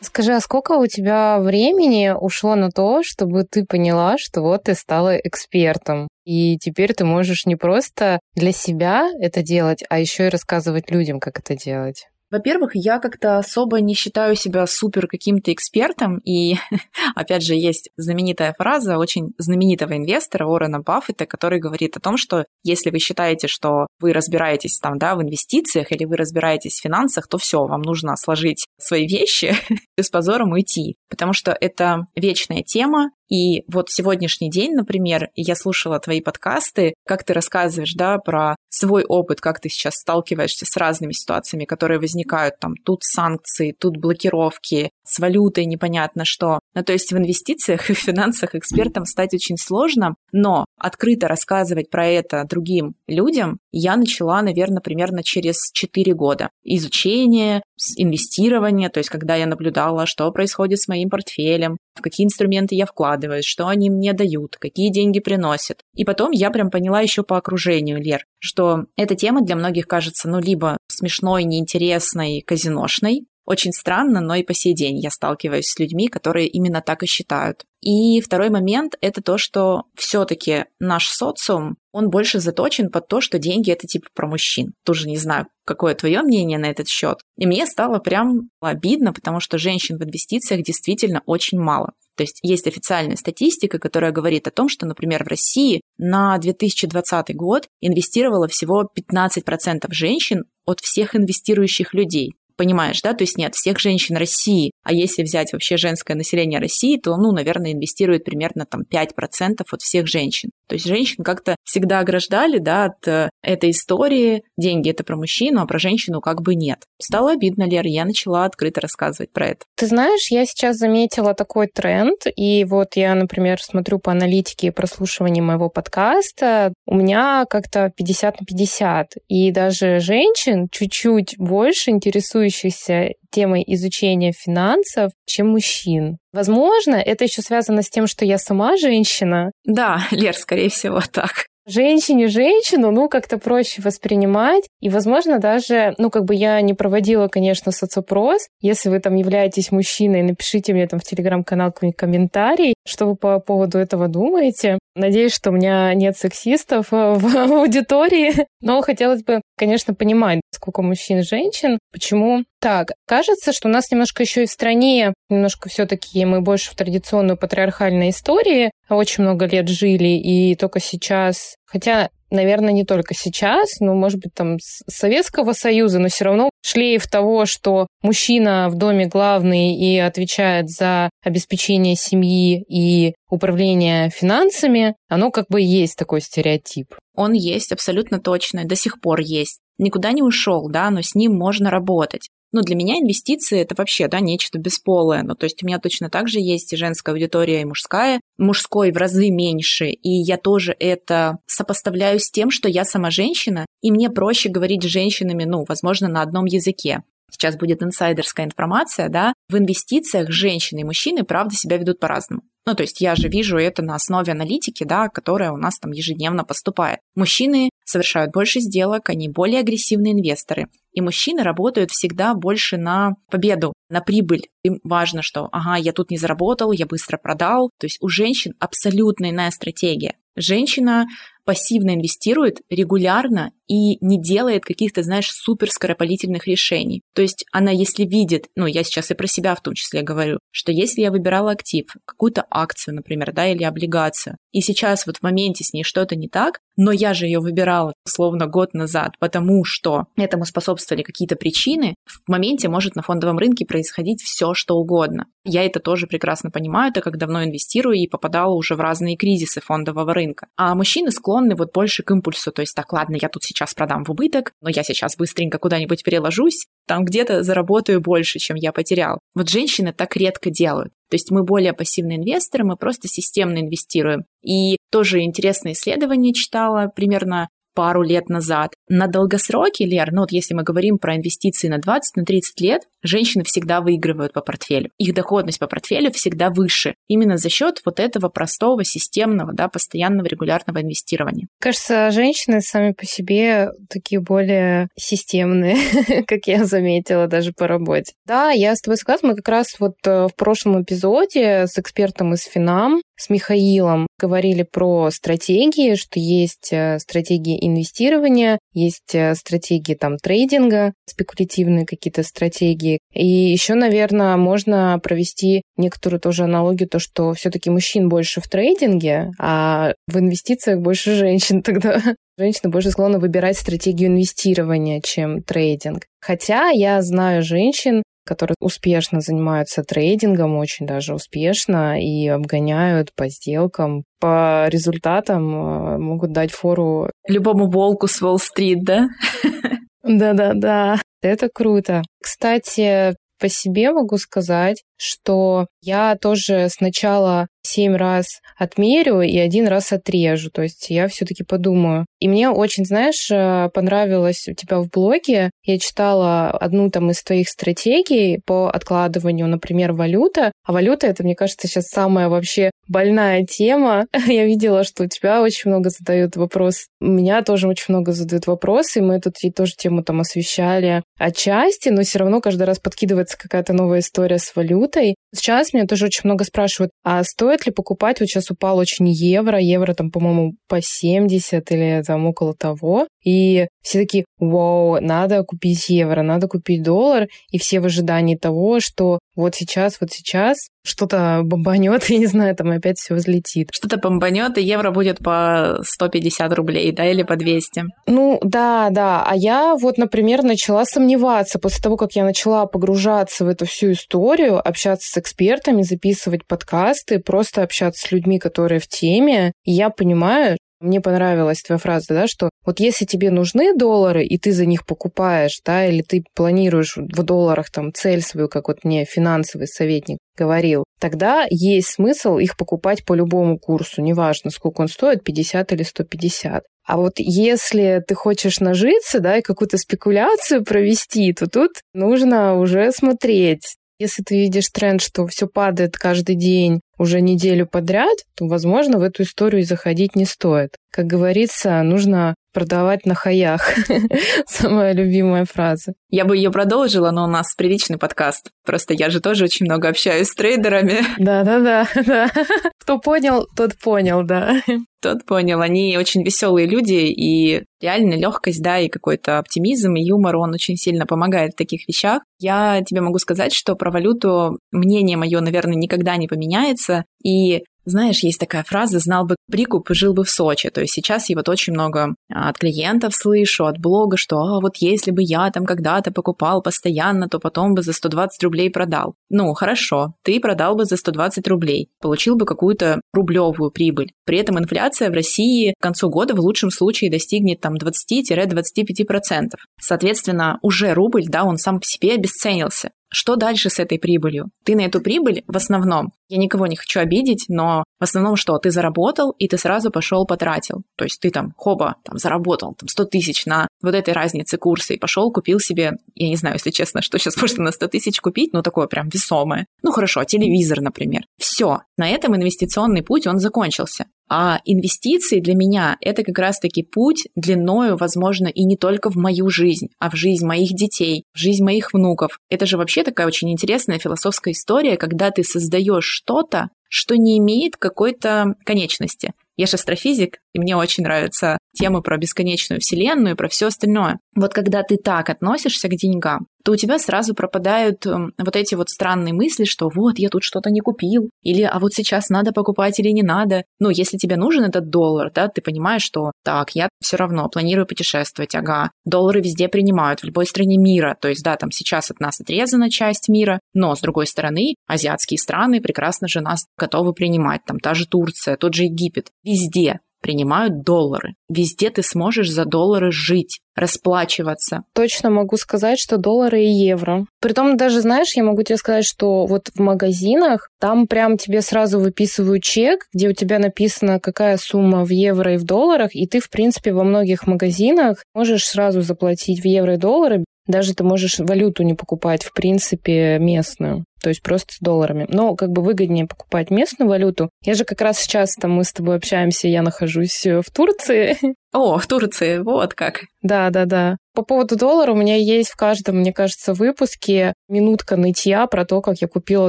Скажи, 0.00 0.32
а 0.32 0.40
сколько 0.40 0.72
у 0.72 0.86
тебя 0.86 1.38
времени 1.38 2.14
ушло 2.18 2.54
на 2.54 2.70
то, 2.70 3.02
чтобы 3.02 3.44
ты 3.44 3.64
поняла, 3.64 4.16
что 4.18 4.40
вот 4.40 4.64
ты 4.64 4.74
стала 4.74 5.16
экспертом? 5.16 6.08
И 6.30 6.58
теперь 6.58 6.94
ты 6.94 7.04
можешь 7.04 7.44
не 7.44 7.56
просто 7.56 8.20
для 8.36 8.52
себя 8.52 9.10
это 9.20 9.42
делать, 9.42 9.82
а 9.90 9.98
еще 9.98 10.26
и 10.26 10.28
рассказывать 10.28 10.88
людям, 10.88 11.18
как 11.18 11.40
это 11.40 11.56
делать. 11.56 12.06
Во-первых, 12.30 12.70
я 12.74 13.00
как-то 13.00 13.38
особо 13.38 13.80
не 13.80 13.94
считаю 13.94 14.36
себя 14.36 14.64
супер 14.68 15.08
каким-то 15.08 15.52
экспертом, 15.52 16.18
и, 16.18 16.54
опять 17.16 17.42
же, 17.42 17.56
есть 17.56 17.90
знаменитая 17.96 18.54
фраза 18.56 18.96
очень 18.96 19.32
знаменитого 19.38 19.96
инвестора 19.96 20.46
Уоррена 20.46 20.78
Баффета, 20.78 21.26
который 21.26 21.58
говорит 21.58 21.96
о 21.96 22.00
том, 22.00 22.16
что 22.16 22.44
если 22.62 22.90
вы 22.90 23.00
считаете, 23.00 23.48
что 23.48 23.88
вы 23.98 24.12
разбираетесь 24.12 24.78
там, 24.78 24.98
да, 24.98 25.16
в 25.16 25.22
инвестициях 25.22 25.90
или 25.90 26.04
вы 26.04 26.16
разбираетесь 26.16 26.78
в 26.78 26.82
финансах, 26.82 27.26
то 27.26 27.38
все, 27.38 27.64
вам 27.64 27.82
нужно 27.82 28.14
сложить 28.14 28.66
свои 28.78 29.08
вещи 29.08 29.56
и 29.98 30.02
с 30.02 30.08
позором 30.08 30.52
уйти, 30.52 30.94
потому 31.08 31.32
что 31.32 31.50
это 31.60 32.06
вечная 32.14 32.62
тема, 32.62 33.10
и 33.30 33.62
вот 33.68 33.90
сегодняшний 33.90 34.50
день, 34.50 34.74
например, 34.74 35.28
я 35.36 35.54
слушала 35.54 36.00
твои 36.00 36.20
подкасты, 36.20 36.94
как 37.06 37.24
ты 37.24 37.32
рассказываешь, 37.32 37.94
да, 37.94 38.18
про 38.18 38.56
свой 38.68 39.04
опыт, 39.04 39.40
как 39.40 39.60
ты 39.60 39.68
сейчас 39.68 39.94
сталкиваешься 39.94 40.66
с 40.66 40.76
разными 40.76 41.12
ситуациями, 41.12 41.64
которые 41.64 42.00
возникают, 42.00 42.58
там, 42.58 42.74
тут 42.84 43.04
санкции, 43.04 43.74
тут 43.78 43.96
блокировки, 43.96 44.90
с 45.04 45.18
валютой 45.18 45.66
непонятно 45.66 46.24
что. 46.24 46.58
Ну, 46.74 46.84
то 46.84 46.92
есть 46.92 47.12
в 47.12 47.16
инвестициях 47.16 47.90
и 47.90 47.94
в 47.94 47.98
финансах 47.98 48.54
экспертом 48.54 49.04
стать 49.04 49.34
очень 49.34 49.56
сложно, 49.56 50.14
но 50.32 50.64
открыто 50.78 51.26
рассказывать 51.26 51.90
про 51.90 52.06
это 52.06 52.44
другим 52.48 52.94
людям 53.08 53.58
я 53.72 53.96
начала, 53.96 54.40
наверное, 54.42 54.80
примерно 54.80 55.22
через 55.22 55.56
4 55.72 56.14
года. 56.14 56.50
Изучение, 56.62 57.62
инвестирование, 57.96 58.88
то 58.88 58.98
есть 58.98 59.10
когда 59.10 59.36
я 59.36 59.46
наблюдала, 59.46 60.06
что 60.06 60.30
происходит 60.30 60.80
с 60.80 60.88
моим 60.88 61.10
портфелем, 61.10 61.76
в 61.94 62.02
какие 62.02 62.26
инструменты 62.26 62.74
я 62.74 62.86
вкладываюсь, 62.86 63.44
что 63.44 63.66
они 63.66 63.90
мне 63.90 64.12
дают, 64.12 64.56
какие 64.56 64.90
деньги 64.90 65.20
приносят. 65.20 65.80
И 65.94 66.04
потом 66.04 66.30
я 66.30 66.50
прям 66.50 66.70
поняла 66.70 67.00
еще 67.00 67.22
по 67.22 67.36
окружению, 67.36 68.00
Лер, 68.00 68.24
что 68.38 68.86
эта 68.96 69.14
тема 69.14 69.42
для 69.42 69.56
многих 69.56 69.86
кажется, 69.86 70.28
ну, 70.28 70.40
либо 70.40 70.76
смешной, 70.88 71.44
неинтересной, 71.44 72.42
казиношной, 72.42 73.26
очень 73.50 73.72
странно, 73.72 74.20
но 74.20 74.36
и 74.36 74.44
по 74.44 74.54
сей 74.54 74.74
день 74.74 75.00
я 75.00 75.10
сталкиваюсь 75.10 75.66
с 75.66 75.78
людьми, 75.80 76.06
которые 76.06 76.46
именно 76.46 76.80
так 76.80 77.02
и 77.02 77.06
считают. 77.06 77.64
И 77.80 78.20
второй 78.20 78.48
момент– 78.48 78.94
это 79.00 79.22
то, 79.22 79.38
что 79.38 79.86
все-таки 79.96 80.66
наш 80.78 81.08
социум, 81.08 81.76
он 81.90 82.10
больше 82.10 82.38
заточен 82.38 82.90
под 82.90 83.08
то, 83.08 83.20
что 83.20 83.40
деньги– 83.40 83.70
это 83.72 83.88
типа 83.88 84.06
про 84.14 84.28
мужчин. 84.28 84.74
Тоже 84.84 85.08
не 85.08 85.16
знаю, 85.16 85.48
какое 85.64 85.96
твое 85.96 86.22
мнение 86.22 86.60
на 86.60 86.66
этот 86.66 86.86
счет. 86.86 87.18
И 87.38 87.46
мне 87.46 87.66
стало 87.66 87.98
прям 87.98 88.50
обидно, 88.60 89.12
потому 89.12 89.40
что 89.40 89.58
женщин 89.58 89.98
в 89.98 90.04
инвестициях 90.04 90.62
действительно 90.62 91.20
очень 91.26 91.58
мало. 91.58 91.94
То 92.16 92.22
есть 92.22 92.38
есть 92.42 92.68
официальная 92.68 93.16
статистика, 93.16 93.80
которая 93.80 94.12
говорит 94.12 94.46
о 94.46 94.52
том, 94.52 94.68
что, 94.68 94.86
например, 94.86 95.24
в 95.24 95.28
России 95.28 95.80
на 95.98 96.38
2020 96.38 97.34
год 97.34 97.66
инвестировало 97.80 98.46
всего 98.46 98.88
15% 98.96 99.86
женщин 99.90 100.44
от 100.66 100.78
всех 100.80 101.16
инвестирующих 101.16 101.94
людей 101.94 102.34
понимаешь, 102.60 103.00
да, 103.00 103.14
то 103.14 103.24
есть 103.24 103.38
нет, 103.38 103.54
всех 103.54 103.78
женщин 103.78 104.18
России, 104.18 104.72
а 104.82 104.92
если 104.92 105.22
взять 105.22 105.54
вообще 105.54 105.78
женское 105.78 106.14
население 106.14 106.60
России, 106.60 106.98
то, 106.98 107.16
ну, 107.16 107.32
наверное, 107.32 107.72
инвестирует 107.72 108.24
примерно 108.24 108.66
там 108.66 108.82
5% 108.82 109.62
от 109.72 109.80
всех 109.80 110.06
женщин. 110.06 110.50
То 110.70 110.76
есть 110.76 110.86
женщин 110.86 111.24
как-то 111.24 111.56
всегда 111.64 111.98
ограждали, 111.98 112.58
да, 112.58 112.84
от 112.84 113.08
э, 113.08 113.28
этой 113.42 113.72
истории, 113.72 114.44
деньги 114.56 114.88
это 114.88 115.02
про 115.02 115.16
мужчину, 115.16 115.60
а 115.60 115.66
про 115.66 115.80
женщину 115.80 116.20
как 116.20 116.42
бы 116.42 116.54
нет. 116.54 116.84
Стало 117.02 117.32
обидно, 117.32 117.68
Лера, 117.68 117.88
я 117.88 118.04
начала 118.04 118.44
открыто 118.44 118.80
рассказывать 118.80 119.32
про 119.32 119.48
это. 119.48 119.64
Ты 119.76 119.88
знаешь, 119.88 120.30
я 120.30 120.46
сейчас 120.46 120.76
заметила 120.76 121.34
такой 121.34 121.66
тренд, 121.66 122.20
и 122.36 122.64
вот 122.64 122.94
я, 122.94 123.16
например, 123.16 123.60
смотрю 123.60 123.98
по 123.98 124.12
аналитике 124.12 124.68
и 124.68 124.70
прослушиванию 124.70 125.42
моего 125.42 125.70
подкаста, 125.70 126.72
у 126.86 126.94
меня 126.94 127.46
как-то 127.50 127.90
50 127.96 128.40
на 128.40 128.46
50, 128.46 129.14
и 129.26 129.50
даже 129.50 129.98
женщин 129.98 130.68
чуть-чуть 130.70 131.34
больше 131.36 131.90
интересующихся 131.90 133.14
темой 133.30 133.64
изучения 133.66 134.32
финансов, 134.32 135.12
чем 135.26 135.48
мужчин. 135.48 136.18
Возможно, 136.32 136.96
это 136.96 137.24
еще 137.24 137.42
связано 137.42 137.82
с 137.82 137.90
тем, 137.90 138.06
что 138.06 138.24
я 138.24 138.38
сама 138.38 138.76
женщина. 138.76 139.52
Да, 139.64 140.02
Лер, 140.10 140.34
скорее 140.34 140.68
всего, 140.68 141.00
так 141.00 141.46
женщине 141.70 142.28
женщину, 142.28 142.90
ну, 142.90 143.08
как-то 143.08 143.38
проще 143.38 143.80
воспринимать. 143.82 144.64
И, 144.80 144.88
возможно, 144.88 145.38
даже, 145.38 145.94
ну, 145.98 146.10
как 146.10 146.24
бы 146.24 146.34
я 146.34 146.60
не 146.60 146.74
проводила, 146.74 147.28
конечно, 147.28 147.72
соцопрос. 147.72 148.48
Если 148.60 148.88
вы 148.88 148.98
там 149.00 149.14
являетесь 149.14 149.72
мужчиной, 149.72 150.22
напишите 150.22 150.72
мне 150.72 150.86
там 150.86 151.00
в 151.00 151.04
телеграм-канал 151.04 151.72
какой-нибудь 151.72 151.98
комментарий, 151.98 152.74
что 152.86 153.06
вы 153.06 153.16
по 153.16 153.38
поводу 153.38 153.78
этого 153.78 154.08
думаете. 154.08 154.78
Надеюсь, 155.00 155.34
что 155.34 155.48
у 155.48 155.54
меня 155.54 155.94
нет 155.94 156.16
сексистов 156.18 156.92
э, 156.92 157.14
в 157.14 157.36
аудитории, 157.60 158.46
но 158.60 158.82
хотелось 158.82 159.22
бы, 159.22 159.40
конечно, 159.56 159.94
понимать, 159.94 160.40
сколько 160.54 160.82
мужчин 160.82 161.20
и 161.20 161.22
женщин, 161.22 161.78
почему 161.90 162.44
так. 162.60 162.92
Кажется, 163.06 163.54
что 163.54 163.68
у 163.68 163.70
нас 163.70 163.90
немножко 163.90 164.22
еще 164.22 164.42
и 164.42 164.46
в 164.46 164.50
стране, 164.50 165.14
немножко 165.30 165.70
все-таки 165.70 166.22
мы 166.26 166.42
больше 166.42 166.70
в 166.70 166.74
традиционную 166.74 167.38
патриархальной 167.38 168.10
истории 168.10 168.70
очень 168.90 169.24
много 169.24 169.46
лет 169.46 169.68
жили, 169.68 170.08
и 170.08 170.54
только 170.56 170.80
сейчас, 170.80 171.54
хотя 171.64 172.10
наверное, 172.30 172.72
не 172.72 172.84
только 172.84 173.14
сейчас, 173.14 173.80
но, 173.80 173.94
может 173.94 174.20
быть, 174.20 174.34
там 174.34 174.58
с 174.58 174.82
Советского 174.88 175.52
Союза, 175.52 175.98
но 175.98 176.08
все 176.08 176.24
равно 176.24 176.50
шлейф 176.64 177.06
того, 177.08 177.46
что 177.46 177.86
мужчина 178.02 178.68
в 178.68 178.76
доме 178.76 179.06
главный 179.06 179.74
и 179.74 179.98
отвечает 179.98 180.68
за 180.68 181.10
обеспечение 181.22 181.96
семьи 181.96 182.62
и 182.68 183.14
управление 183.28 184.10
финансами, 184.10 184.94
оно 185.08 185.30
как 185.30 185.46
бы 185.48 185.60
есть 185.60 185.96
такой 185.96 186.20
стереотип. 186.20 186.94
Он 187.14 187.32
есть, 187.32 187.72
абсолютно 187.72 188.20
точно, 188.20 188.64
до 188.64 188.76
сих 188.76 189.00
пор 189.00 189.20
есть. 189.20 189.60
Никуда 189.78 190.12
не 190.12 190.22
ушел, 190.22 190.68
да, 190.68 190.90
но 190.90 191.02
с 191.02 191.14
ним 191.14 191.36
можно 191.36 191.70
работать. 191.70 192.28
Ну, 192.52 192.62
для 192.62 192.74
меня 192.74 192.98
инвестиции 192.98 193.60
это 193.60 193.74
вообще, 193.76 194.08
да, 194.08 194.20
нечто 194.20 194.58
бесполое. 194.58 195.22
Ну, 195.22 195.34
то 195.34 195.44
есть 195.44 195.62
у 195.62 195.66
меня 195.66 195.78
точно 195.78 196.10
так 196.10 196.28
же 196.28 196.40
есть 196.40 196.72
и 196.72 196.76
женская 196.76 197.12
аудитория, 197.12 197.62
и 197.62 197.64
мужская. 197.64 198.20
Мужской 198.38 198.90
в 198.90 198.96
разы 198.96 199.30
меньше, 199.30 199.90
и 199.90 200.10
я 200.10 200.36
тоже 200.36 200.74
это 200.78 201.38
сопоставляю 201.46 202.18
с 202.18 202.30
тем, 202.30 202.50
что 202.50 202.68
я 202.68 202.84
сама 202.84 203.10
женщина, 203.10 203.66
и 203.82 203.92
мне 203.92 204.10
проще 204.10 204.48
говорить 204.48 204.82
с 204.82 204.88
женщинами, 204.88 205.44
ну, 205.44 205.64
возможно, 205.68 206.08
на 206.08 206.22
одном 206.22 206.46
языке. 206.46 207.02
Сейчас 207.30 207.56
будет 207.56 207.82
инсайдерская 207.82 208.46
информация, 208.46 209.08
да, 209.08 209.32
в 209.48 209.56
инвестициях 209.56 210.30
женщины 210.30 210.80
и 210.80 210.84
мужчины, 210.84 211.22
правда, 211.22 211.54
себя 211.54 211.76
ведут 211.76 212.00
по-разному. 212.00 212.42
Ну, 212.66 212.74
то 212.74 212.82
есть 212.82 213.00
я 213.00 213.14
же 213.14 213.28
вижу 213.28 213.56
это 213.56 213.82
на 213.82 213.94
основе 213.94 214.32
аналитики, 214.32 214.84
да, 214.84 215.08
которая 215.08 215.52
у 215.52 215.56
нас 215.56 215.78
там 215.78 215.92
ежедневно 215.92 216.44
поступает. 216.44 217.00
Мужчины 217.14 217.70
совершают 217.84 218.32
больше 218.32 218.60
сделок, 218.60 219.08
они 219.08 219.28
более 219.28 219.60
агрессивные 219.60 220.12
инвесторы. 220.12 220.68
И 220.92 221.00
мужчины 221.00 221.42
работают 221.42 221.90
всегда 221.90 222.34
больше 222.34 222.76
на 222.76 223.12
победу, 223.30 223.72
на 223.88 224.00
прибыль. 224.00 224.48
Им 224.62 224.80
важно, 224.82 225.22
что, 225.22 225.48
ага, 225.52 225.76
я 225.76 225.92
тут 225.92 226.10
не 226.10 226.18
заработал, 226.18 226.72
я 226.72 226.86
быстро 226.86 227.16
продал. 227.16 227.70
То 227.78 227.86
есть 227.86 227.98
у 228.00 228.08
женщин 228.08 228.54
абсолютно 228.58 229.30
иная 229.30 229.50
стратегия. 229.50 230.16
Женщина 230.36 231.06
пассивно 231.44 231.94
инвестирует 231.94 232.60
регулярно 232.70 233.52
и 233.70 234.04
не 234.04 234.20
делает 234.20 234.64
каких-то, 234.64 235.04
знаешь, 235.04 235.30
супер 235.30 235.70
скоропалительных 235.70 236.48
решений. 236.48 237.02
То 237.14 237.22
есть 237.22 237.44
она, 237.52 237.70
если 237.70 238.04
видит, 238.04 238.46
ну, 238.56 238.66
я 238.66 238.82
сейчас 238.82 239.12
и 239.12 239.14
про 239.14 239.28
себя 239.28 239.54
в 239.54 239.62
том 239.62 239.74
числе 239.74 240.02
говорю, 240.02 240.38
что 240.50 240.72
если 240.72 241.02
я 241.02 241.12
выбирала 241.12 241.52
актив, 241.52 241.86
какую-то 242.04 242.44
акцию, 242.50 242.96
например, 242.96 243.32
да, 243.32 243.46
или 243.46 243.62
облигацию, 243.62 244.36
и 244.50 244.60
сейчас 244.60 245.06
вот 245.06 245.18
в 245.18 245.22
моменте 245.22 245.62
с 245.62 245.72
ней 245.72 245.84
что-то 245.84 246.16
не 246.16 246.28
так, 246.28 246.60
но 246.76 246.90
я 246.90 247.14
же 247.14 247.26
ее 247.26 247.38
выбирала 247.38 247.92
словно 248.04 248.46
год 248.46 248.74
назад, 248.74 249.12
потому 249.20 249.64
что 249.64 250.06
этому 250.16 250.44
способствовали 250.44 251.02
какие-то 251.02 251.36
причины, 251.36 251.94
в 252.06 252.28
моменте 252.28 252.68
может 252.68 252.96
на 252.96 253.02
фондовом 253.02 253.38
рынке 253.38 253.64
происходить 253.64 254.20
все, 254.20 254.52
что 254.54 254.76
угодно. 254.76 255.26
Я 255.44 255.64
это 255.64 255.78
тоже 255.78 256.08
прекрасно 256.08 256.50
понимаю, 256.50 256.92
так 256.92 257.04
как 257.04 257.18
давно 257.18 257.44
инвестирую 257.44 257.96
и 257.96 258.08
попадала 258.08 258.52
уже 258.52 258.74
в 258.74 258.80
разные 258.80 259.16
кризисы 259.16 259.60
фондового 259.60 260.12
рынка. 260.12 260.48
А 260.56 260.74
мужчины 260.74 261.12
склонны 261.12 261.29
вот 261.54 261.72
больше 261.72 262.02
к 262.02 262.10
импульсу, 262.10 262.52
то 262.52 262.62
есть 262.62 262.74
так, 262.74 262.92
ладно, 262.92 263.16
я 263.20 263.28
тут 263.28 263.44
сейчас 263.44 263.74
продам 263.74 264.04
в 264.04 264.10
убыток, 264.10 264.52
но 264.60 264.68
я 264.70 264.82
сейчас 264.82 265.16
быстренько 265.16 265.58
куда-нибудь 265.58 266.02
переложусь, 266.02 266.66
там 266.86 267.04
где-то 267.04 267.42
заработаю 267.42 268.00
больше, 268.00 268.38
чем 268.38 268.56
я 268.56 268.72
потерял. 268.72 269.20
Вот 269.34 269.48
женщины 269.48 269.92
так 269.92 270.16
редко 270.16 270.50
делают. 270.50 270.92
То 271.08 271.14
есть 271.14 271.30
мы 271.30 271.42
более 271.42 271.72
пассивные 271.72 272.18
инвесторы, 272.18 272.64
мы 272.64 272.76
просто 272.76 273.08
системно 273.08 273.58
инвестируем. 273.58 274.24
И 274.42 274.76
тоже 274.90 275.20
интересное 275.20 275.72
исследование 275.72 276.32
читала 276.32 276.90
примерно 276.94 277.48
пару 277.74 278.02
лет 278.02 278.28
назад. 278.28 278.72
На 278.88 279.06
долгосроке, 279.06 279.86
Лер, 279.86 280.12
ну 280.12 280.22
вот 280.22 280.32
если 280.32 280.54
мы 280.54 280.62
говорим 280.62 280.98
про 280.98 281.16
инвестиции 281.16 281.68
на 281.68 281.78
20, 281.78 282.16
на 282.16 282.24
30 282.24 282.60
лет, 282.60 282.82
женщины 283.02 283.44
всегда 283.44 283.80
выигрывают 283.80 284.32
по 284.32 284.40
портфелю. 284.40 284.90
Их 284.98 285.14
доходность 285.14 285.58
по 285.58 285.66
портфелю 285.66 286.10
всегда 286.12 286.50
выше. 286.50 286.94
Именно 287.08 287.36
за 287.36 287.48
счет 287.48 287.80
вот 287.84 288.00
этого 288.00 288.28
простого, 288.28 288.84
системного, 288.84 289.52
да, 289.52 289.68
постоянного, 289.68 290.26
регулярного 290.26 290.82
инвестирования. 290.82 291.48
Кажется, 291.60 292.10
женщины 292.10 292.60
сами 292.60 292.92
по 292.92 293.04
себе 293.04 293.70
такие 293.88 294.20
более 294.20 294.88
системные, 294.96 295.76
как 296.26 296.46
я 296.46 296.64
заметила 296.64 297.26
даже 297.26 297.52
по 297.52 297.66
работе. 297.66 298.12
Да, 298.26 298.50
я 298.50 298.74
с 298.74 298.80
тобой 298.80 298.96
согласна. 298.96 299.30
Мы 299.30 299.36
как 299.36 299.48
раз 299.48 299.78
вот 299.78 299.94
э, 300.06 300.26
в 300.26 300.34
прошлом 300.36 300.82
эпизоде 300.82 301.66
с 301.66 301.78
экспертом 301.78 302.34
из 302.34 302.42
Финам, 302.42 303.00
с 303.20 303.28
Михаилом, 303.28 304.06
говорили 304.18 304.62
про 304.62 305.10
стратегии, 305.10 305.94
что 305.94 306.18
есть 306.18 306.72
э, 306.72 306.98
стратегии 306.98 307.58
инвестирования, 307.60 308.58
есть 308.72 309.14
э, 309.14 309.34
стратегии 309.34 309.94
там 309.94 310.16
трейдинга, 310.16 310.94
спекулятивные 311.06 311.84
какие-то 311.84 312.22
стратегии. 312.22 312.98
И 313.12 313.26
еще, 313.26 313.74
наверное, 313.74 314.36
можно 314.36 314.98
провести 315.02 315.62
некоторую 315.76 316.20
тоже 316.20 316.44
аналогию, 316.44 316.88
то, 316.88 316.98
что 316.98 317.34
все-таки 317.34 317.68
мужчин 317.68 318.08
больше 318.08 318.40
в 318.40 318.48
трейдинге, 318.48 319.32
а 319.38 319.92
в 320.06 320.18
инвестициях 320.18 320.80
больше 320.80 321.14
женщин 321.16 321.62
тогда. 321.62 322.00
Женщины 322.38 322.70
больше 322.70 322.90
склонны 322.90 323.18
выбирать 323.18 323.58
стратегию 323.58 324.08
инвестирования, 324.08 325.02
чем 325.02 325.42
трейдинг. 325.42 326.06
Хотя 326.22 326.70
я 326.70 327.02
знаю 327.02 327.42
женщин, 327.42 328.02
которые 328.24 328.54
успешно 328.60 329.20
занимаются 329.20 329.82
трейдингом, 329.82 330.56
очень 330.56 330.86
даже 330.86 331.14
успешно, 331.14 332.00
и 332.00 332.28
обгоняют 332.28 333.12
по 333.14 333.28
сделкам, 333.28 334.04
по 334.18 334.68
результатам 334.68 335.54
э, 335.54 335.98
могут 335.98 336.32
дать 336.32 336.52
фору... 336.52 337.10
Любому 337.28 337.70
волку 337.70 338.06
с 338.06 338.20
Уолл-стрит, 338.22 338.84
да? 338.84 339.08
Да-да-да, 340.02 341.00
это 341.22 341.48
круто. 341.52 342.02
Кстати, 342.22 343.14
по 343.38 343.48
себе 343.48 343.92
могу 343.92 344.16
сказать, 344.18 344.82
что 345.00 345.66
я 345.82 346.14
тоже 346.20 346.68
сначала 346.70 347.46
семь 347.62 347.96
раз 347.96 348.26
отмерю 348.58 349.22
и 349.22 349.38
один 349.38 349.66
раз 349.66 349.92
отрежу. 349.92 350.50
То 350.50 350.62
есть 350.62 350.90
я 350.90 351.08
все-таки 351.08 351.44
подумаю. 351.44 352.06
И 352.18 352.28
мне 352.28 352.50
очень, 352.50 352.84
знаешь, 352.84 353.30
э, 353.30 353.70
понравилось 353.72 354.46
у 354.48 354.54
тебя 354.54 354.80
в 354.80 354.88
блоге. 354.90 355.50
Я 355.64 355.78
читала 355.78 356.50
одну 356.50 356.90
там 356.90 357.10
из 357.10 357.22
твоих 357.22 357.48
стратегий 357.48 358.40
по 358.44 358.68
откладыванию, 358.68 359.46
например, 359.46 359.92
валюта. 359.92 360.52
А 360.64 360.72
валюта 360.72 361.06
это, 361.06 361.22
мне 361.22 361.34
кажется, 361.34 361.68
сейчас 361.68 361.88
самая 361.88 362.28
вообще 362.28 362.70
больная 362.88 363.44
тема. 363.44 364.06
Я 364.26 364.44
видела, 364.44 364.84
что 364.84 365.04
у 365.04 365.06
тебя 365.06 365.42
очень 365.42 365.70
много 365.70 365.90
задают 365.90 366.36
вопрос. 366.36 366.86
Меня 367.00 367.42
тоже 367.42 367.68
очень 367.68 367.86
много 367.88 368.12
задают 368.12 368.46
вопросы. 368.46 369.00
Мы 369.00 369.20
тут 369.20 369.36
и 369.42 369.50
тоже 369.50 369.74
тему 369.76 370.02
там 370.02 370.20
освещали 370.20 371.02
отчасти, 371.18 371.88
но 371.88 372.02
все 372.02 372.18
равно 372.18 372.40
каждый 372.40 372.64
раз 372.64 372.78
подкидывается 372.78 373.38
какая-то 373.38 373.72
новая 373.72 374.00
история 374.00 374.38
с 374.38 374.54
валютой. 374.54 374.89
Сейчас 375.32 375.72
меня 375.72 375.86
тоже 375.86 376.06
очень 376.06 376.22
много 376.24 376.44
спрашивают, 376.44 376.90
а 377.04 377.22
стоит 377.22 377.66
ли 377.66 377.72
покупать, 377.72 378.20
вот 378.20 378.28
сейчас 378.28 378.50
упал 378.50 378.78
очень 378.78 379.08
евро, 379.08 379.58
евро 379.60 379.94
там, 379.94 380.10
по-моему, 380.10 380.54
по 380.68 380.80
70 380.80 381.70
или 381.70 382.02
там 382.04 382.26
около 382.26 382.54
того, 382.54 383.06
и 383.24 383.68
все 383.82 384.00
такие, 384.00 384.24
вау, 384.38 385.00
надо 385.00 385.44
купить 385.44 385.88
евро, 385.88 386.22
надо 386.22 386.48
купить 386.48 386.82
доллар, 386.82 387.28
и 387.52 387.58
все 387.58 387.80
в 387.80 387.84
ожидании 387.86 388.36
того, 388.36 388.80
что 388.80 389.20
вот 389.40 389.54
сейчас, 389.54 390.00
вот 390.00 390.10
сейчас 390.10 390.56
что-то 390.82 391.40
бомбанет, 391.44 392.04
я 392.08 392.18
не 392.18 392.26
знаю, 392.26 392.54
там 392.56 392.70
опять 392.70 392.98
все 392.98 393.14
взлетит. 393.14 393.68
Что-то 393.72 393.98
бомбанет, 393.98 394.58
и 394.58 394.62
евро 394.62 394.90
будет 394.90 395.18
по 395.18 395.80
150 395.82 396.52
рублей, 396.54 396.92
да, 396.92 397.10
или 397.10 397.22
по 397.22 397.36
200. 397.36 397.84
Ну, 398.06 398.38
да, 398.42 398.88
да. 398.90 399.24
А 399.26 399.34
я 399.36 399.74
вот, 399.74 399.98
например, 399.98 400.42
начала 400.42 400.84
сомневаться 400.84 401.58
после 401.58 401.82
того, 401.82 401.96
как 401.96 402.12
я 402.12 402.24
начала 402.24 402.66
погружаться 402.66 403.44
в 403.44 403.48
эту 403.48 403.66
всю 403.66 403.92
историю, 403.92 404.66
общаться 404.66 405.08
с 405.10 405.18
экспертами, 405.18 405.82
записывать 405.82 406.46
подкасты, 406.46 407.18
просто 407.18 407.62
общаться 407.62 408.06
с 408.06 408.12
людьми, 408.12 408.38
которые 408.38 408.80
в 408.80 408.88
теме. 408.88 409.52
И 409.64 409.72
я 409.72 409.90
понимаю, 409.90 410.56
мне 410.80 411.00
понравилась 411.00 411.62
твоя 411.62 411.78
фраза, 411.78 412.06
да, 412.10 412.26
что 412.26 412.50
вот 412.64 412.80
если 412.80 413.04
тебе 413.04 413.30
нужны 413.30 413.76
доллары, 413.76 414.24
и 414.24 414.38
ты 414.38 414.52
за 414.52 414.66
них 414.66 414.86
покупаешь, 414.86 415.60
да, 415.64 415.86
или 415.86 416.02
ты 416.02 416.24
планируешь 416.34 416.96
в 416.96 417.22
долларах 417.22 417.70
там 417.70 417.92
цель 417.92 418.22
свою, 418.22 418.48
как 418.48 418.68
вот 418.68 418.84
мне 418.84 419.04
финансовый 419.04 419.66
советник 419.66 420.18
говорил, 420.36 420.84
тогда 420.98 421.46
есть 421.50 421.88
смысл 421.88 422.38
их 422.38 422.56
покупать 422.56 423.04
по 423.04 423.14
любому 423.14 423.58
курсу, 423.58 424.02
неважно, 424.02 424.50
сколько 424.50 424.80
он 424.80 424.88
стоит, 424.88 425.22
50 425.22 425.72
или 425.72 425.82
150. 425.82 426.64
А 426.86 426.96
вот 426.96 427.12
если 427.18 428.02
ты 428.06 428.14
хочешь 428.14 428.58
нажиться, 428.58 429.20
да, 429.20 429.36
и 429.36 429.42
какую-то 429.42 429.78
спекуляцию 429.78 430.64
провести, 430.64 431.32
то 431.32 431.46
тут 431.46 431.70
нужно 431.94 432.56
уже 432.56 432.90
смотреть, 432.90 433.76
если 434.00 434.22
ты 434.22 434.34
видишь 434.36 434.70
тренд, 434.70 435.02
что 435.02 435.26
все 435.26 435.46
падает 435.46 435.96
каждый 435.96 436.34
день 436.34 436.80
уже 436.98 437.20
неделю 437.20 437.66
подряд, 437.66 438.18
то, 438.34 438.46
возможно, 438.46 438.98
в 438.98 439.02
эту 439.02 439.22
историю 439.22 439.62
заходить 439.64 440.16
не 440.16 440.24
стоит. 440.24 440.76
Как 440.90 441.06
говорится, 441.06 441.82
нужно 441.82 442.34
продавать 442.52 443.06
на 443.06 443.14
хаях. 443.14 443.74
Самая 444.46 444.92
любимая 444.92 445.44
фраза. 445.44 445.94
Я 446.08 446.24
бы 446.24 446.36
ее 446.36 446.50
продолжила, 446.50 447.10
но 447.10 447.24
у 447.24 447.26
нас 447.26 447.54
приличный 447.56 447.98
подкаст. 447.98 448.50
Просто 448.64 448.94
я 448.94 449.10
же 449.10 449.20
тоже 449.20 449.44
очень 449.44 449.66
много 449.66 449.88
общаюсь 449.88 450.28
с 450.28 450.34
трейдерами. 450.34 450.98
Да-да-да. 451.18 451.88
да. 452.06 452.30
Кто 452.78 452.98
понял, 452.98 453.46
тот 453.56 453.78
понял, 453.78 454.22
да. 454.24 454.62
Тот 455.00 455.24
понял. 455.24 455.60
Они 455.60 455.96
очень 455.96 456.22
веселые 456.22 456.66
люди, 456.66 457.06
и 457.08 457.64
реально 457.80 458.14
легкость, 458.14 458.62
да, 458.62 458.78
и 458.78 458.88
какой-то 458.88 459.38
оптимизм, 459.38 459.94
и 459.94 460.04
юмор, 460.04 460.36
он 460.36 460.52
очень 460.52 460.76
сильно 460.76 461.06
помогает 461.06 461.52
в 461.52 461.56
таких 461.56 461.88
вещах. 461.88 462.22
Я 462.38 462.82
тебе 462.86 463.00
могу 463.00 463.18
сказать, 463.18 463.52
что 463.52 463.76
про 463.76 463.90
валюту 463.90 464.58
мнение 464.72 465.16
мое, 465.16 465.40
наверное, 465.40 465.76
никогда 465.76 466.16
не 466.16 466.28
поменяется. 466.28 467.04
И 467.24 467.62
знаешь, 467.90 468.22
есть 468.22 468.40
такая 468.40 468.64
фраза 468.64 468.98
«знал 468.98 469.26
бы 469.26 469.36
прикуп, 469.50 469.88
жил 469.90 470.14
бы 470.14 470.24
в 470.24 470.30
Сочи». 470.30 470.70
То 470.70 470.80
есть 470.80 470.94
сейчас 470.94 471.28
я 471.28 471.36
вот 471.36 471.48
очень 471.48 471.72
много 471.72 472.14
а, 472.32 472.48
от 472.48 472.58
клиентов 472.58 473.14
слышу, 473.14 473.66
от 473.66 473.78
блога, 473.78 474.16
что 474.16 474.38
а, 474.38 474.60
вот 474.60 474.76
если 474.78 475.10
бы 475.10 475.22
я 475.22 475.50
там 475.50 475.66
когда-то 475.66 476.12
покупал 476.12 476.62
постоянно, 476.62 477.28
то 477.28 477.38
потом 477.38 477.74
бы 477.74 477.82
за 477.82 477.92
120 477.92 478.42
рублей 478.42 478.70
продал. 478.70 479.14
Ну, 479.28 479.52
хорошо, 479.54 480.14
ты 480.22 480.40
продал 480.40 480.74
бы 480.76 480.84
за 480.84 480.96
120 480.96 481.46
рублей, 481.48 481.90
получил 482.00 482.36
бы 482.36 482.46
какую-то 482.46 483.00
рублевую 483.12 483.70
прибыль. 483.70 484.12
При 484.24 484.38
этом 484.38 484.58
инфляция 484.58 485.10
в 485.10 485.14
России 485.14 485.74
к 485.78 485.82
концу 485.82 486.08
года 486.08 486.34
в 486.34 486.40
лучшем 486.40 486.70
случае 486.70 487.10
достигнет 487.10 487.60
там 487.60 487.74
20-25%. 487.76 489.50
Соответственно, 489.80 490.58
уже 490.62 490.92
рубль, 490.94 491.24
да, 491.26 491.44
он 491.44 491.58
сам 491.58 491.80
по 491.80 491.86
себе 491.86 492.14
обесценился. 492.14 492.90
Что 493.12 493.36
дальше 493.36 493.70
с 493.70 493.78
этой 493.78 493.98
прибылью? 493.98 494.50
Ты 494.64 494.76
на 494.76 494.82
эту 494.82 495.00
прибыль 495.00 495.42
в 495.46 495.56
основном, 495.56 496.12
я 496.28 496.38
никого 496.38 496.66
не 496.66 496.76
хочу 496.76 497.00
обидеть, 497.00 497.46
но 497.48 497.82
в 497.98 498.04
основном 498.04 498.36
что? 498.36 498.56
Ты 498.58 498.70
заработал, 498.70 499.32
и 499.32 499.48
ты 499.48 499.58
сразу 499.58 499.90
пошел 499.90 500.24
потратил. 500.26 500.82
То 500.96 501.04
есть 501.04 501.20
ты 501.20 501.30
там, 501.30 501.52
хоба, 501.56 501.96
там 502.04 502.18
заработал 502.18 502.74
там 502.74 502.88
100 502.88 503.04
тысяч 503.06 503.46
на 503.46 503.66
вот 503.82 503.94
этой 503.94 504.14
разнице 504.14 504.58
курса 504.58 504.94
и 504.94 504.98
пошел, 504.98 505.32
купил 505.32 505.58
себе, 505.58 505.94
я 506.14 506.28
не 506.28 506.36
знаю, 506.36 506.54
если 506.54 506.70
честно, 506.70 507.02
что 507.02 507.18
сейчас 507.18 507.36
можно 507.36 507.64
на 507.64 507.72
100 507.72 507.88
тысяч 507.88 508.20
купить, 508.20 508.52
но 508.52 508.62
такое 508.62 508.86
прям 508.86 509.08
весомое. 509.08 509.66
Ну 509.82 509.90
хорошо, 509.90 510.22
телевизор, 510.24 510.80
например. 510.80 511.22
Все, 511.36 511.80
на 511.96 512.08
этом 512.08 512.36
инвестиционный 512.36 513.02
путь, 513.02 513.26
он 513.26 513.38
закончился. 513.38 514.06
А 514.32 514.60
инвестиции 514.64 515.40
для 515.40 515.54
меня– 515.54 515.96
это 516.00 516.22
как 516.22 516.38
раз-таки 516.38 516.84
путь 516.84 517.26
длиною, 517.34 517.96
возможно, 517.96 518.46
и 518.46 518.64
не 518.64 518.76
только 518.76 519.10
в 519.10 519.16
мою 519.16 519.48
жизнь, 519.48 519.88
а 519.98 520.08
в 520.08 520.14
жизнь 520.14 520.46
моих 520.46 520.70
детей, 520.70 521.24
в 521.34 521.38
жизнь 521.38 521.64
моих 521.64 521.92
внуков. 521.92 522.38
Это 522.48 522.64
же 522.64 522.76
вообще 522.76 523.02
такая 523.02 523.26
очень 523.26 523.50
интересная 523.50 523.98
философская 523.98 524.54
история, 524.54 524.96
когда 524.96 525.32
ты 525.32 525.42
создаешь 525.42 526.04
что-то, 526.04 526.68
что 526.88 527.16
не 527.16 527.38
имеет 527.38 527.76
какой-то 527.76 528.54
конечности. 528.64 529.32
Я 529.56 529.66
же 529.66 529.74
астрофизик, 529.74 530.38
и 530.52 530.58
мне 530.58 530.76
очень 530.76 531.04
нравятся 531.04 531.58
темы 531.74 532.02
про 532.02 532.18
бесконечную 532.18 532.80
вселенную 532.80 533.34
и 533.34 533.36
про 533.36 533.48
все 533.48 533.66
остальное. 533.66 534.18
Вот 534.34 534.52
когда 534.52 534.82
ты 534.82 534.96
так 534.96 535.30
относишься 535.30 535.88
к 535.88 535.94
деньгам, 535.94 536.46
то 536.64 536.72
у 536.72 536.76
тебя 536.76 536.98
сразу 536.98 537.34
пропадают 537.34 538.04
эм, 538.06 538.32
вот 538.38 538.54
эти 538.56 538.74
вот 538.74 538.90
странные 538.90 539.32
мысли, 539.32 539.64
что 539.64 539.88
вот 539.88 540.18
я 540.18 540.28
тут 540.28 540.42
что-то 540.42 540.70
не 540.70 540.80
купил, 540.80 541.30
или 541.42 541.62
а 541.62 541.78
вот 541.78 541.94
сейчас 541.94 542.28
надо 542.28 542.52
покупать 542.52 542.98
или 543.00 543.10
не 543.10 543.22
надо. 543.22 543.64
Ну, 543.78 543.90
если 543.90 544.18
тебе 544.18 544.36
нужен 544.36 544.64
этот 544.64 544.90
доллар, 544.90 545.30
да, 545.34 545.48
ты 545.48 545.62
понимаешь, 545.62 546.02
что 546.02 546.32
так, 546.44 546.74
я 546.74 546.88
все 547.00 547.16
равно 547.16 547.48
планирую 547.48 547.86
путешествовать, 547.86 548.54
ага, 548.54 548.90
доллары 549.04 549.40
везде 549.40 549.68
принимают, 549.68 550.20
в 550.20 550.24
любой 550.24 550.46
стране 550.46 550.76
мира, 550.76 551.16
то 551.20 551.28
есть, 551.28 551.42
да, 551.42 551.56
там 551.56 551.70
сейчас 551.70 552.10
от 552.10 552.20
нас 552.20 552.40
отрезана 552.40 552.90
часть 552.90 553.28
мира, 553.28 553.60
но, 553.72 553.94
с 553.94 554.00
другой 554.00 554.26
стороны, 554.26 554.74
азиатские 554.86 555.38
страны 555.38 555.80
прекрасно 555.80 556.28
же 556.28 556.40
нас 556.40 556.66
готовы 556.76 557.14
принимать, 557.14 557.64
там 557.64 557.78
та 557.78 557.94
же 557.94 558.06
Турция, 558.06 558.56
тот 558.56 558.74
же 558.74 558.84
Египет, 558.84 559.28
везде 559.44 560.00
принимают 560.20 560.82
доллары. 560.82 561.34
Везде 561.48 561.90
ты 561.90 562.02
сможешь 562.02 562.50
за 562.50 562.64
доллары 562.64 563.10
жить, 563.10 563.60
расплачиваться. 563.74 564.82
Точно 564.94 565.30
могу 565.30 565.56
сказать, 565.56 565.98
что 565.98 566.18
доллары 566.18 566.62
и 566.62 566.70
евро. 566.70 567.26
Притом 567.40 567.76
даже, 567.76 568.00
знаешь, 568.00 568.36
я 568.36 568.44
могу 568.44 568.62
тебе 568.62 568.76
сказать, 568.76 569.04
что 569.04 569.46
вот 569.46 569.70
в 569.74 569.80
магазинах 569.80 570.68
там 570.78 571.06
прям 571.06 571.36
тебе 571.36 571.62
сразу 571.62 571.98
выписывают 571.98 572.62
чек, 572.62 573.06
где 573.12 573.28
у 573.28 573.32
тебя 573.32 573.58
написано, 573.58 574.20
какая 574.20 574.56
сумма 574.56 575.04
в 575.04 575.10
евро 575.10 575.54
и 575.54 575.58
в 575.58 575.64
долларах, 575.64 576.10
и 576.14 576.26
ты, 576.26 576.40
в 576.40 576.50
принципе, 576.50 576.92
во 576.92 577.04
многих 577.04 577.46
магазинах 577.46 578.24
можешь 578.34 578.66
сразу 578.66 579.02
заплатить 579.02 579.60
в 579.60 579.66
евро 579.66 579.94
и 579.94 579.98
доллары 579.98 580.44
даже 580.70 580.94
ты 580.94 581.04
можешь 581.04 581.38
валюту 581.38 581.82
не 581.82 581.94
покупать, 581.94 582.44
в 582.44 582.52
принципе, 582.52 583.38
местную. 583.38 584.04
То 584.22 584.28
есть 584.28 584.42
просто 584.42 584.74
с 584.74 584.78
долларами. 584.80 585.26
Но 585.28 585.54
как 585.56 585.70
бы 585.70 585.82
выгоднее 585.82 586.26
покупать 586.26 586.70
местную 586.70 587.08
валюту. 587.08 587.50
Я 587.64 587.74
же 587.74 587.84
как 587.84 588.00
раз 588.00 588.18
сейчас, 588.18 588.54
там 588.54 588.72
мы 588.72 588.84
с 588.84 588.92
тобой 588.92 589.16
общаемся, 589.16 589.68
я 589.68 589.82
нахожусь 589.82 590.44
в 590.44 590.64
Турции. 590.72 591.36
О, 591.72 591.98
в 591.98 592.06
Турции, 592.06 592.58
вот 592.58 592.94
как. 592.94 593.22
Да, 593.42 593.70
да, 593.70 593.84
да. 593.86 594.16
По 594.40 594.44
поводу 594.44 594.74
доллара 594.74 595.12
у 595.12 595.16
меня 595.16 595.36
есть 595.36 595.68
в 595.68 595.76
каждом, 595.76 596.20
мне 596.20 596.32
кажется, 596.32 596.72
выпуске 596.72 597.52
минутка 597.68 598.16
нытья 598.16 598.66
про 598.66 598.86
то, 598.86 599.02
как 599.02 599.20
я 599.20 599.28
купила 599.28 599.68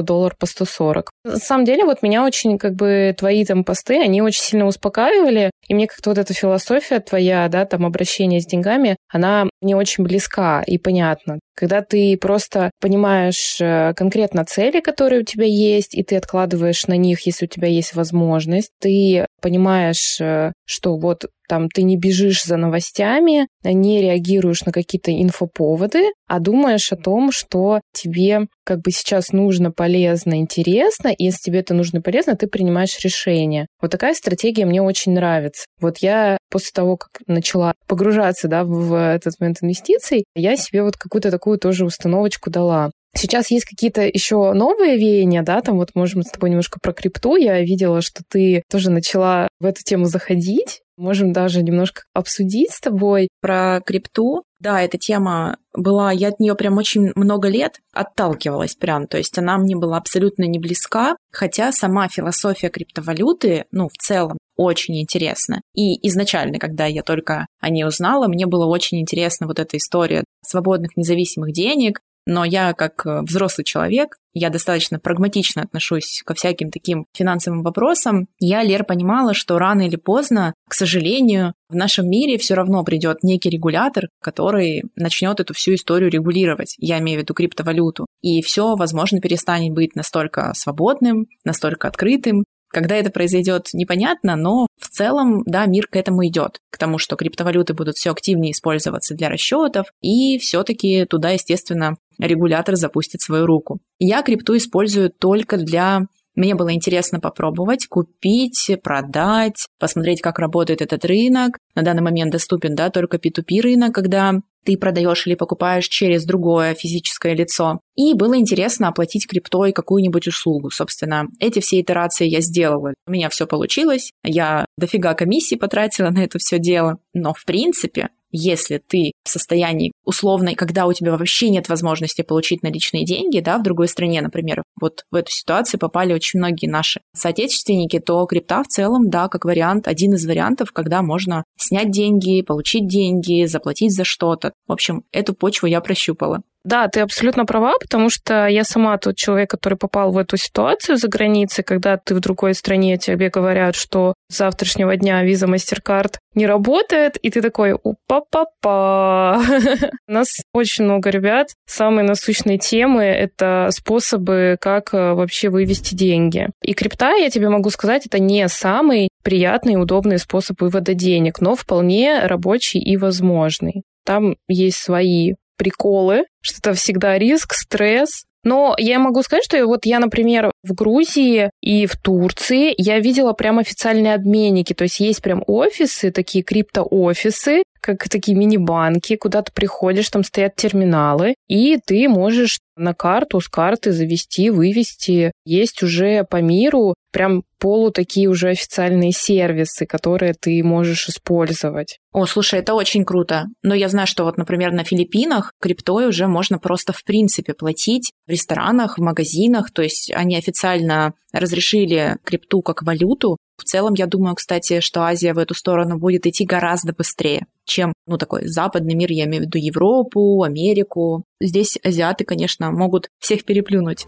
доллар 0.00 0.34
по 0.34 0.46
140. 0.46 1.10
На 1.24 1.36
самом 1.36 1.66
деле, 1.66 1.84
вот 1.84 2.02
меня 2.02 2.24
очень, 2.24 2.56
как 2.56 2.74
бы, 2.74 3.14
твои 3.18 3.44
там 3.44 3.64
посты, 3.64 4.00
они 4.00 4.22
очень 4.22 4.40
сильно 4.40 4.64
успокаивали, 4.64 5.50
и 5.68 5.74
мне 5.74 5.86
как-то 5.86 6.08
вот 6.08 6.18
эта 6.18 6.32
философия 6.32 7.00
твоя, 7.00 7.46
да, 7.48 7.66
там, 7.66 7.84
обращение 7.84 8.40
с 8.40 8.46
деньгами, 8.46 8.96
она 9.12 9.46
мне 9.60 9.76
очень 9.76 10.04
близка 10.04 10.62
и 10.66 10.78
понятна. 10.78 11.38
Когда 11.54 11.82
ты 11.82 12.16
просто 12.16 12.70
понимаешь 12.80 13.58
э, 13.60 13.92
конкретно 13.94 14.44
цели, 14.44 14.80
которые 14.80 15.20
у 15.20 15.24
тебя 15.24 15.44
есть, 15.44 15.94
и 15.94 16.02
ты 16.02 16.16
откладываешь 16.16 16.86
на 16.86 16.96
них, 16.96 17.26
если 17.26 17.44
у 17.44 17.48
тебя 17.48 17.68
есть 17.68 17.94
возможность, 17.94 18.70
ты 18.80 19.26
понимаешь, 19.40 20.18
э, 20.20 20.52
что 20.64 20.96
вот 20.96 21.26
там 21.48 21.68
ты 21.68 21.82
не 21.82 21.98
бежишь 21.98 22.44
за 22.44 22.56
новостями, 22.56 23.46
не 23.62 24.00
реагируешь 24.00 24.64
на 24.64 24.72
какие-то 24.72 25.12
инфоповоды, 25.12 26.04
а 26.32 26.40
думаешь 26.40 26.90
о 26.90 26.96
том, 26.96 27.30
что 27.30 27.82
тебе 27.92 28.46
как 28.64 28.80
бы 28.80 28.90
сейчас 28.90 29.32
нужно, 29.32 29.70
полезно, 29.70 30.38
интересно, 30.38 31.08
и 31.08 31.24
если 31.24 31.42
тебе 31.42 31.58
это 31.58 31.74
нужно 31.74 32.00
полезно, 32.00 32.36
ты 32.36 32.46
принимаешь 32.46 32.98
решение. 33.04 33.66
Вот 33.82 33.90
такая 33.90 34.14
стратегия 34.14 34.64
мне 34.64 34.80
очень 34.80 35.12
нравится. 35.12 35.66
Вот 35.78 35.98
я 35.98 36.38
после 36.50 36.70
того, 36.72 36.96
как 36.96 37.10
начала 37.26 37.74
погружаться 37.86 38.48
да, 38.48 38.64
в 38.64 38.94
этот 38.94 39.38
момент 39.40 39.58
инвестиций, 39.60 40.24
я 40.34 40.56
себе 40.56 40.82
вот 40.82 40.96
какую-то 40.96 41.30
такую 41.30 41.58
тоже 41.58 41.84
установочку 41.84 42.48
дала. 42.48 42.92
Сейчас 43.14 43.50
есть 43.50 43.66
какие-то 43.66 44.00
еще 44.00 44.54
новые 44.54 44.96
веяния, 44.96 45.42
да, 45.42 45.60
там 45.60 45.76
вот 45.76 45.90
можем 45.94 46.22
с 46.22 46.30
тобой 46.30 46.48
немножко 46.48 46.78
про 46.82 46.94
крипту. 46.94 47.36
Я 47.36 47.60
видела, 47.60 48.00
что 48.00 48.22
ты 48.26 48.62
тоже 48.70 48.90
начала 48.90 49.48
в 49.60 49.66
эту 49.66 49.82
тему 49.82 50.06
заходить. 50.06 50.80
Можем 50.96 51.32
даже 51.32 51.62
немножко 51.62 52.04
обсудить 52.14 52.70
с 52.70 52.80
тобой. 52.80 53.28
Про 53.42 53.82
крипту, 53.84 54.44
да, 54.62 54.80
эта 54.80 54.96
тема 54.96 55.56
была, 55.74 56.12
я 56.12 56.28
от 56.28 56.38
нее 56.38 56.54
прям 56.54 56.78
очень 56.78 57.12
много 57.16 57.48
лет 57.48 57.80
отталкивалась 57.92 58.74
прям, 58.74 59.06
то 59.08 59.18
есть 59.18 59.36
она 59.36 59.58
мне 59.58 59.76
была 59.76 59.96
абсолютно 59.96 60.44
не 60.44 60.58
близка, 60.58 61.16
хотя 61.32 61.72
сама 61.72 62.08
философия 62.08 62.68
криптовалюты, 62.68 63.64
ну, 63.72 63.88
в 63.88 63.98
целом, 64.00 64.38
очень 64.56 65.00
интересна. 65.00 65.62
И 65.74 66.06
изначально, 66.06 66.58
когда 66.58 66.86
я 66.86 67.02
только 67.02 67.46
о 67.60 67.70
ней 67.70 67.84
узнала, 67.84 68.28
мне 68.28 68.46
было 68.46 68.66
очень 68.66 69.00
интересна 69.00 69.46
вот 69.46 69.58
эта 69.58 69.76
история 69.76 70.24
свободных 70.44 70.96
независимых 70.96 71.52
денег, 71.52 72.00
но 72.26 72.44
я 72.44 72.72
как 72.72 73.04
э, 73.06 73.22
взрослый 73.22 73.64
человек, 73.64 74.16
я 74.34 74.48
достаточно 74.48 74.98
прагматично 74.98 75.62
отношусь 75.62 76.22
ко 76.24 76.34
всяким 76.34 76.70
таким 76.70 77.06
финансовым 77.14 77.62
вопросам. 77.62 78.28
Я, 78.38 78.62
Лер, 78.62 78.84
понимала, 78.84 79.34
что 79.34 79.58
рано 79.58 79.82
или 79.86 79.96
поздно, 79.96 80.54
к 80.68 80.74
сожалению, 80.74 81.52
в 81.68 81.74
нашем 81.74 82.08
мире 82.08 82.38
все 82.38 82.54
равно 82.54 82.82
придет 82.82 83.22
некий 83.22 83.50
регулятор, 83.50 84.08
который 84.22 84.84
начнет 84.96 85.40
эту 85.40 85.52
всю 85.54 85.74
историю 85.74 86.10
регулировать. 86.10 86.74
Я 86.78 86.98
имею 87.00 87.18
в 87.18 87.22
виду 87.22 87.34
криптовалюту. 87.34 88.06
И 88.22 88.40
все, 88.42 88.74
возможно, 88.74 89.20
перестанет 89.20 89.74
быть 89.74 89.96
настолько 89.96 90.52
свободным, 90.54 91.26
настолько 91.44 91.88
открытым, 91.88 92.44
когда 92.72 92.96
это 92.96 93.10
произойдет, 93.10 93.68
непонятно, 93.72 94.34
но 94.34 94.66
в 94.78 94.88
целом, 94.88 95.42
да, 95.44 95.66
мир 95.66 95.86
к 95.86 95.96
этому 95.96 96.26
идет, 96.26 96.58
к 96.70 96.78
тому, 96.78 96.98
что 96.98 97.16
криптовалюты 97.16 97.74
будут 97.74 97.96
все 97.96 98.10
активнее 98.10 98.52
использоваться 98.52 99.14
для 99.14 99.28
расчетов, 99.28 99.86
и 100.00 100.38
все-таки 100.38 101.04
туда, 101.04 101.30
естественно, 101.30 101.96
регулятор 102.18 102.76
запустит 102.76 103.20
свою 103.20 103.46
руку. 103.46 103.80
Я 103.98 104.22
крипту 104.22 104.56
использую 104.56 105.10
только 105.10 105.56
для 105.56 106.06
мне 106.34 106.54
было 106.54 106.72
интересно 106.72 107.20
попробовать, 107.20 107.86
купить, 107.88 108.70
продать, 108.82 109.66
посмотреть, 109.78 110.22
как 110.22 110.38
работает 110.38 110.80
этот 110.80 111.04
рынок. 111.04 111.58
На 111.74 111.82
данный 111.82 112.02
момент 112.02 112.32
доступен 112.32 112.74
да, 112.74 112.88
только 112.88 113.18
P2P 113.18 113.60
рынок, 113.60 113.94
когда 113.94 114.40
ты 114.64 114.76
продаешь 114.76 115.26
или 115.26 115.34
покупаешь 115.34 115.88
через 115.88 116.24
другое 116.24 116.74
физическое 116.74 117.34
лицо. 117.34 117.80
И 117.94 118.14
было 118.14 118.38
интересно 118.38 118.88
оплатить 118.88 119.26
криптой 119.26 119.72
какую-нибудь 119.72 120.28
услугу. 120.28 120.70
Собственно, 120.70 121.26
эти 121.40 121.60
все 121.60 121.80
итерации 121.80 122.26
я 122.26 122.40
сделала. 122.40 122.94
У 123.06 123.10
меня 123.10 123.28
все 123.28 123.46
получилось. 123.46 124.12
Я 124.24 124.64
дофига 124.76 125.14
комиссии 125.14 125.56
потратила 125.56 126.10
на 126.10 126.24
это 126.24 126.38
все 126.38 126.58
дело. 126.58 126.98
Но, 127.12 127.34
в 127.34 127.44
принципе, 127.44 128.08
если 128.32 128.78
ты 128.78 129.12
в 129.24 129.28
состоянии 129.28 129.92
условной, 130.04 130.54
когда 130.54 130.86
у 130.86 130.92
тебя 130.92 131.12
вообще 131.12 131.50
нет 131.50 131.68
возможности 131.68 132.22
получить 132.22 132.62
наличные 132.62 133.04
деньги, 133.04 133.40
да, 133.40 133.58
в 133.58 133.62
другой 133.62 133.88
стране, 133.88 134.20
например, 134.22 134.62
вот 134.80 135.04
в 135.10 135.14
эту 135.14 135.30
ситуацию 135.30 135.78
попали 135.78 136.12
очень 136.12 136.40
многие 136.40 136.66
наши 136.66 137.00
соотечественники, 137.14 138.00
то 138.00 138.24
крипта 138.26 138.62
в 138.62 138.68
целом, 138.68 139.10
да, 139.10 139.28
как 139.28 139.44
вариант, 139.44 139.86
один 139.86 140.14
из 140.14 140.26
вариантов, 140.26 140.72
когда 140.72 141.02
можно 141.02 141.44
снять 141.56 141.90
деньги, 141.90 142.42
получить 142.42 142.88
деньги, 142.88 143.44
заплатить 143.44 143.94
за 143.94 144.04
что-то. 144.04 144.52
В 144.66 144.72
общем, 144.72 145.04
эту 145.12 145.34
почву 145.34 145.66
я 145.66 145.80
прощупала. 145.80 146.42
Да, 146.64 146.86
ты 146.86 147.00
абсолютно 147.00 147.44
права, 147.44 147.74
потому 147.80 148.08
что 148.08 148.46
я 148.46 148.62
сама 148.62 148.96
тот 148.96 149.16
человек, 149.16 149.50
который 149.50 149.76
попал 149.76 150.12
в 150.12 150.18
эту 150.18 150.36
ситуацию 150.36 150.96
за 150.96 151.08
границей, 151.08 151.64
когда 151.64 151.96
ты 151.96 152.14
в 152.14 152.20
другой 152.20 152.54
стране, 152.54 152.98
тебе 152.98 153.30
говорят, 153.30 153.74
что 153.74 154.14
с 154.30 154.36
завтрашнего 154.38 154.96
дня 154.96 155.22
виза 155.24 155.46
MasterCard 155.46 156.18
не 156.34 156.46
работает, 156.46 157.16
и 157.16 157.30
ты 157.30 157.42
такой, 157.42 157.74
опа-па-па. 157.74 159.42
У 160.08 160.12
нас 160.12 160.28
очень 160.54 160.84
много 160.84 161.10
ребят. 161.10 161.48
Самые 161.66 162.04
насущные 162.04 162.58
темы— 162.58 163.02
это 163.04 163.68
способы, 163.70 164.56
как 164.60 164.94
э, 164.94 165.14
вообще 165.14 165.48
вывести 165.48 165.94
деньги. 165.94 166.48
И 166.62 166.74
крипта, 166.74 167.16
я 167.16 167.28
тебе 167.28 167.48
могу 167.48 167.70
сказать, 167.70 168.06
это 168.06 168.20
не 168.20 168.48
самый 168.48 169.08
приятный 169.24 169.74
и 169.74 169.76
удобный 169.76 170.18
способ 170.18 170.60
вывода 170.60 170.94
денег, 170.94 171.40
но 171.40 171.56
вполне 171.56 172.20
рабочий 172.24 172.78
и 172.78 172.96
возможный. 172.96 173.82
Там 174.04 174.36
есть 174.48 174.78
свои 174.78 175.34
приколы, 175.56 176.24
что 176.40 176.58
это 176.58 176.74
всегда 176.74 177.18
риск, 177.18 177.54
стресс. 177.54 178.24
Но 178.44 178.74
я 178.76 178.98
могу 178.98 179.22
сказать, 179.22 179.44
что 179.44 179.64
вот 179.66 179.86
я, 179.86 180.00
например, 180.00 180.50
в 180.64 180.74
Грузии 180.74 181.50
и 181.60 181.86
в 181.86 181.96
Турции 181.96 182.74
я 182.76 182.98
видела 182.98 183.34
прям 183.34 183.58
официальные 183.58 184.14
обменники. 184.14 184.72
То 184.72 184.84
есть 184.84 184.98
есть 184.98 185.22
прям 185.22 185.44
офисы, 185.46 186.10
такие 186.10 186.42
криптоофисы, 186.42 187.62
как 187.82 188.08
такие 188.08 188.36
мини-банки, 188.36 189.16
куда 189.16 189.42
ты 189.42 189.52
приходишь, 189.52 190.08
там 190.08 190.22
стоят 190.22 190.54
терминалы, 190.56 191.34
и 191.48 191.78
ты 191.84 192.08
можешь 192.08 192.60
на 192.76 192.94
карту 192.94 193.40
с 193.40 193.48
карты 193.48 193.92
завести, 193.92 194.50
вывести. 194.50 195.32
Есть 195.44 195.82
уже 195.82 196.24
по 196.24 196.40
миру 196.40 196.94
прям 197.12 197.42
полу 197.58 197.90
такие 197.90 198.28
уже 198.28 198.48
официальные 198.48 199.12
сервисы, 199.12 199.84
которые 199.84 200.34
ты 200.34 200.62
можешь 200.64 201.08
использовать. 201.08 201.98
О, 202.12 202.26
слушай, 202.26 202.60
это 202.60 202.74
очень 202.74 203.04
круто. 203.04 203.46
Но 203.62 203.74
я 203.74 203.88
знаю, 203.88 204.06
что 204.06 204.24
вот, 204.24 204.38
например, 204.38 204.72
на 204.72 204.84
Филиппинах 204.84 205.52
криптой 205.60 206.08
уже 206.08 206.26
можно 206.26 206.58
просто 206.58 206.92
в 206.92 207.04
принципе 207.04 207.52
платить 207.52 208.12
в 208.26 208.30
ресторанах, 208.30 208.96
в 208.96 209.02
магазинах. 209.02 209.70
То 209.70 209.82
есть 209.82 210.10
они 210.14 210.36
официально 210.36 211.12
разрешили 211.32 212.16
крипту 212.24 212.62
как 212.62 212.82
валюту. 212.82 213.36
В 213.62 213.64
целом, 213.64 213.94
я 213.94 214.06
думаю, 214.06 214.34
кстати, 214.34 214.80
что 214.80 215.02
Азия 215.02 215.34
в 215.34 215.38
эту 215.38 215.54
сторону 215.54 215.96
будет 215.96 216.26
идти 216.26 216.44
гораздо 216.44 216.92
быстрее, 216.92 217.46
чем, 217.64 217.92
ну, 218.08 218.18
такой 218.18 218.48
западный 218.48 218.96
мир, 218.96 219.12
я 219.12 219.24
имею 219.24 219.44
в 219.44 219.46
виду 219.46 219.56
Европу, 219.56 220.42
Америку. 220.42 221.22
Здесь 221.40 221.78
азиаты, 221.84 222.24
конечно, 222.24 222.72
могут 222.72 223.08
всех 223.20 223.44
переплюнуть. 223.44 224.06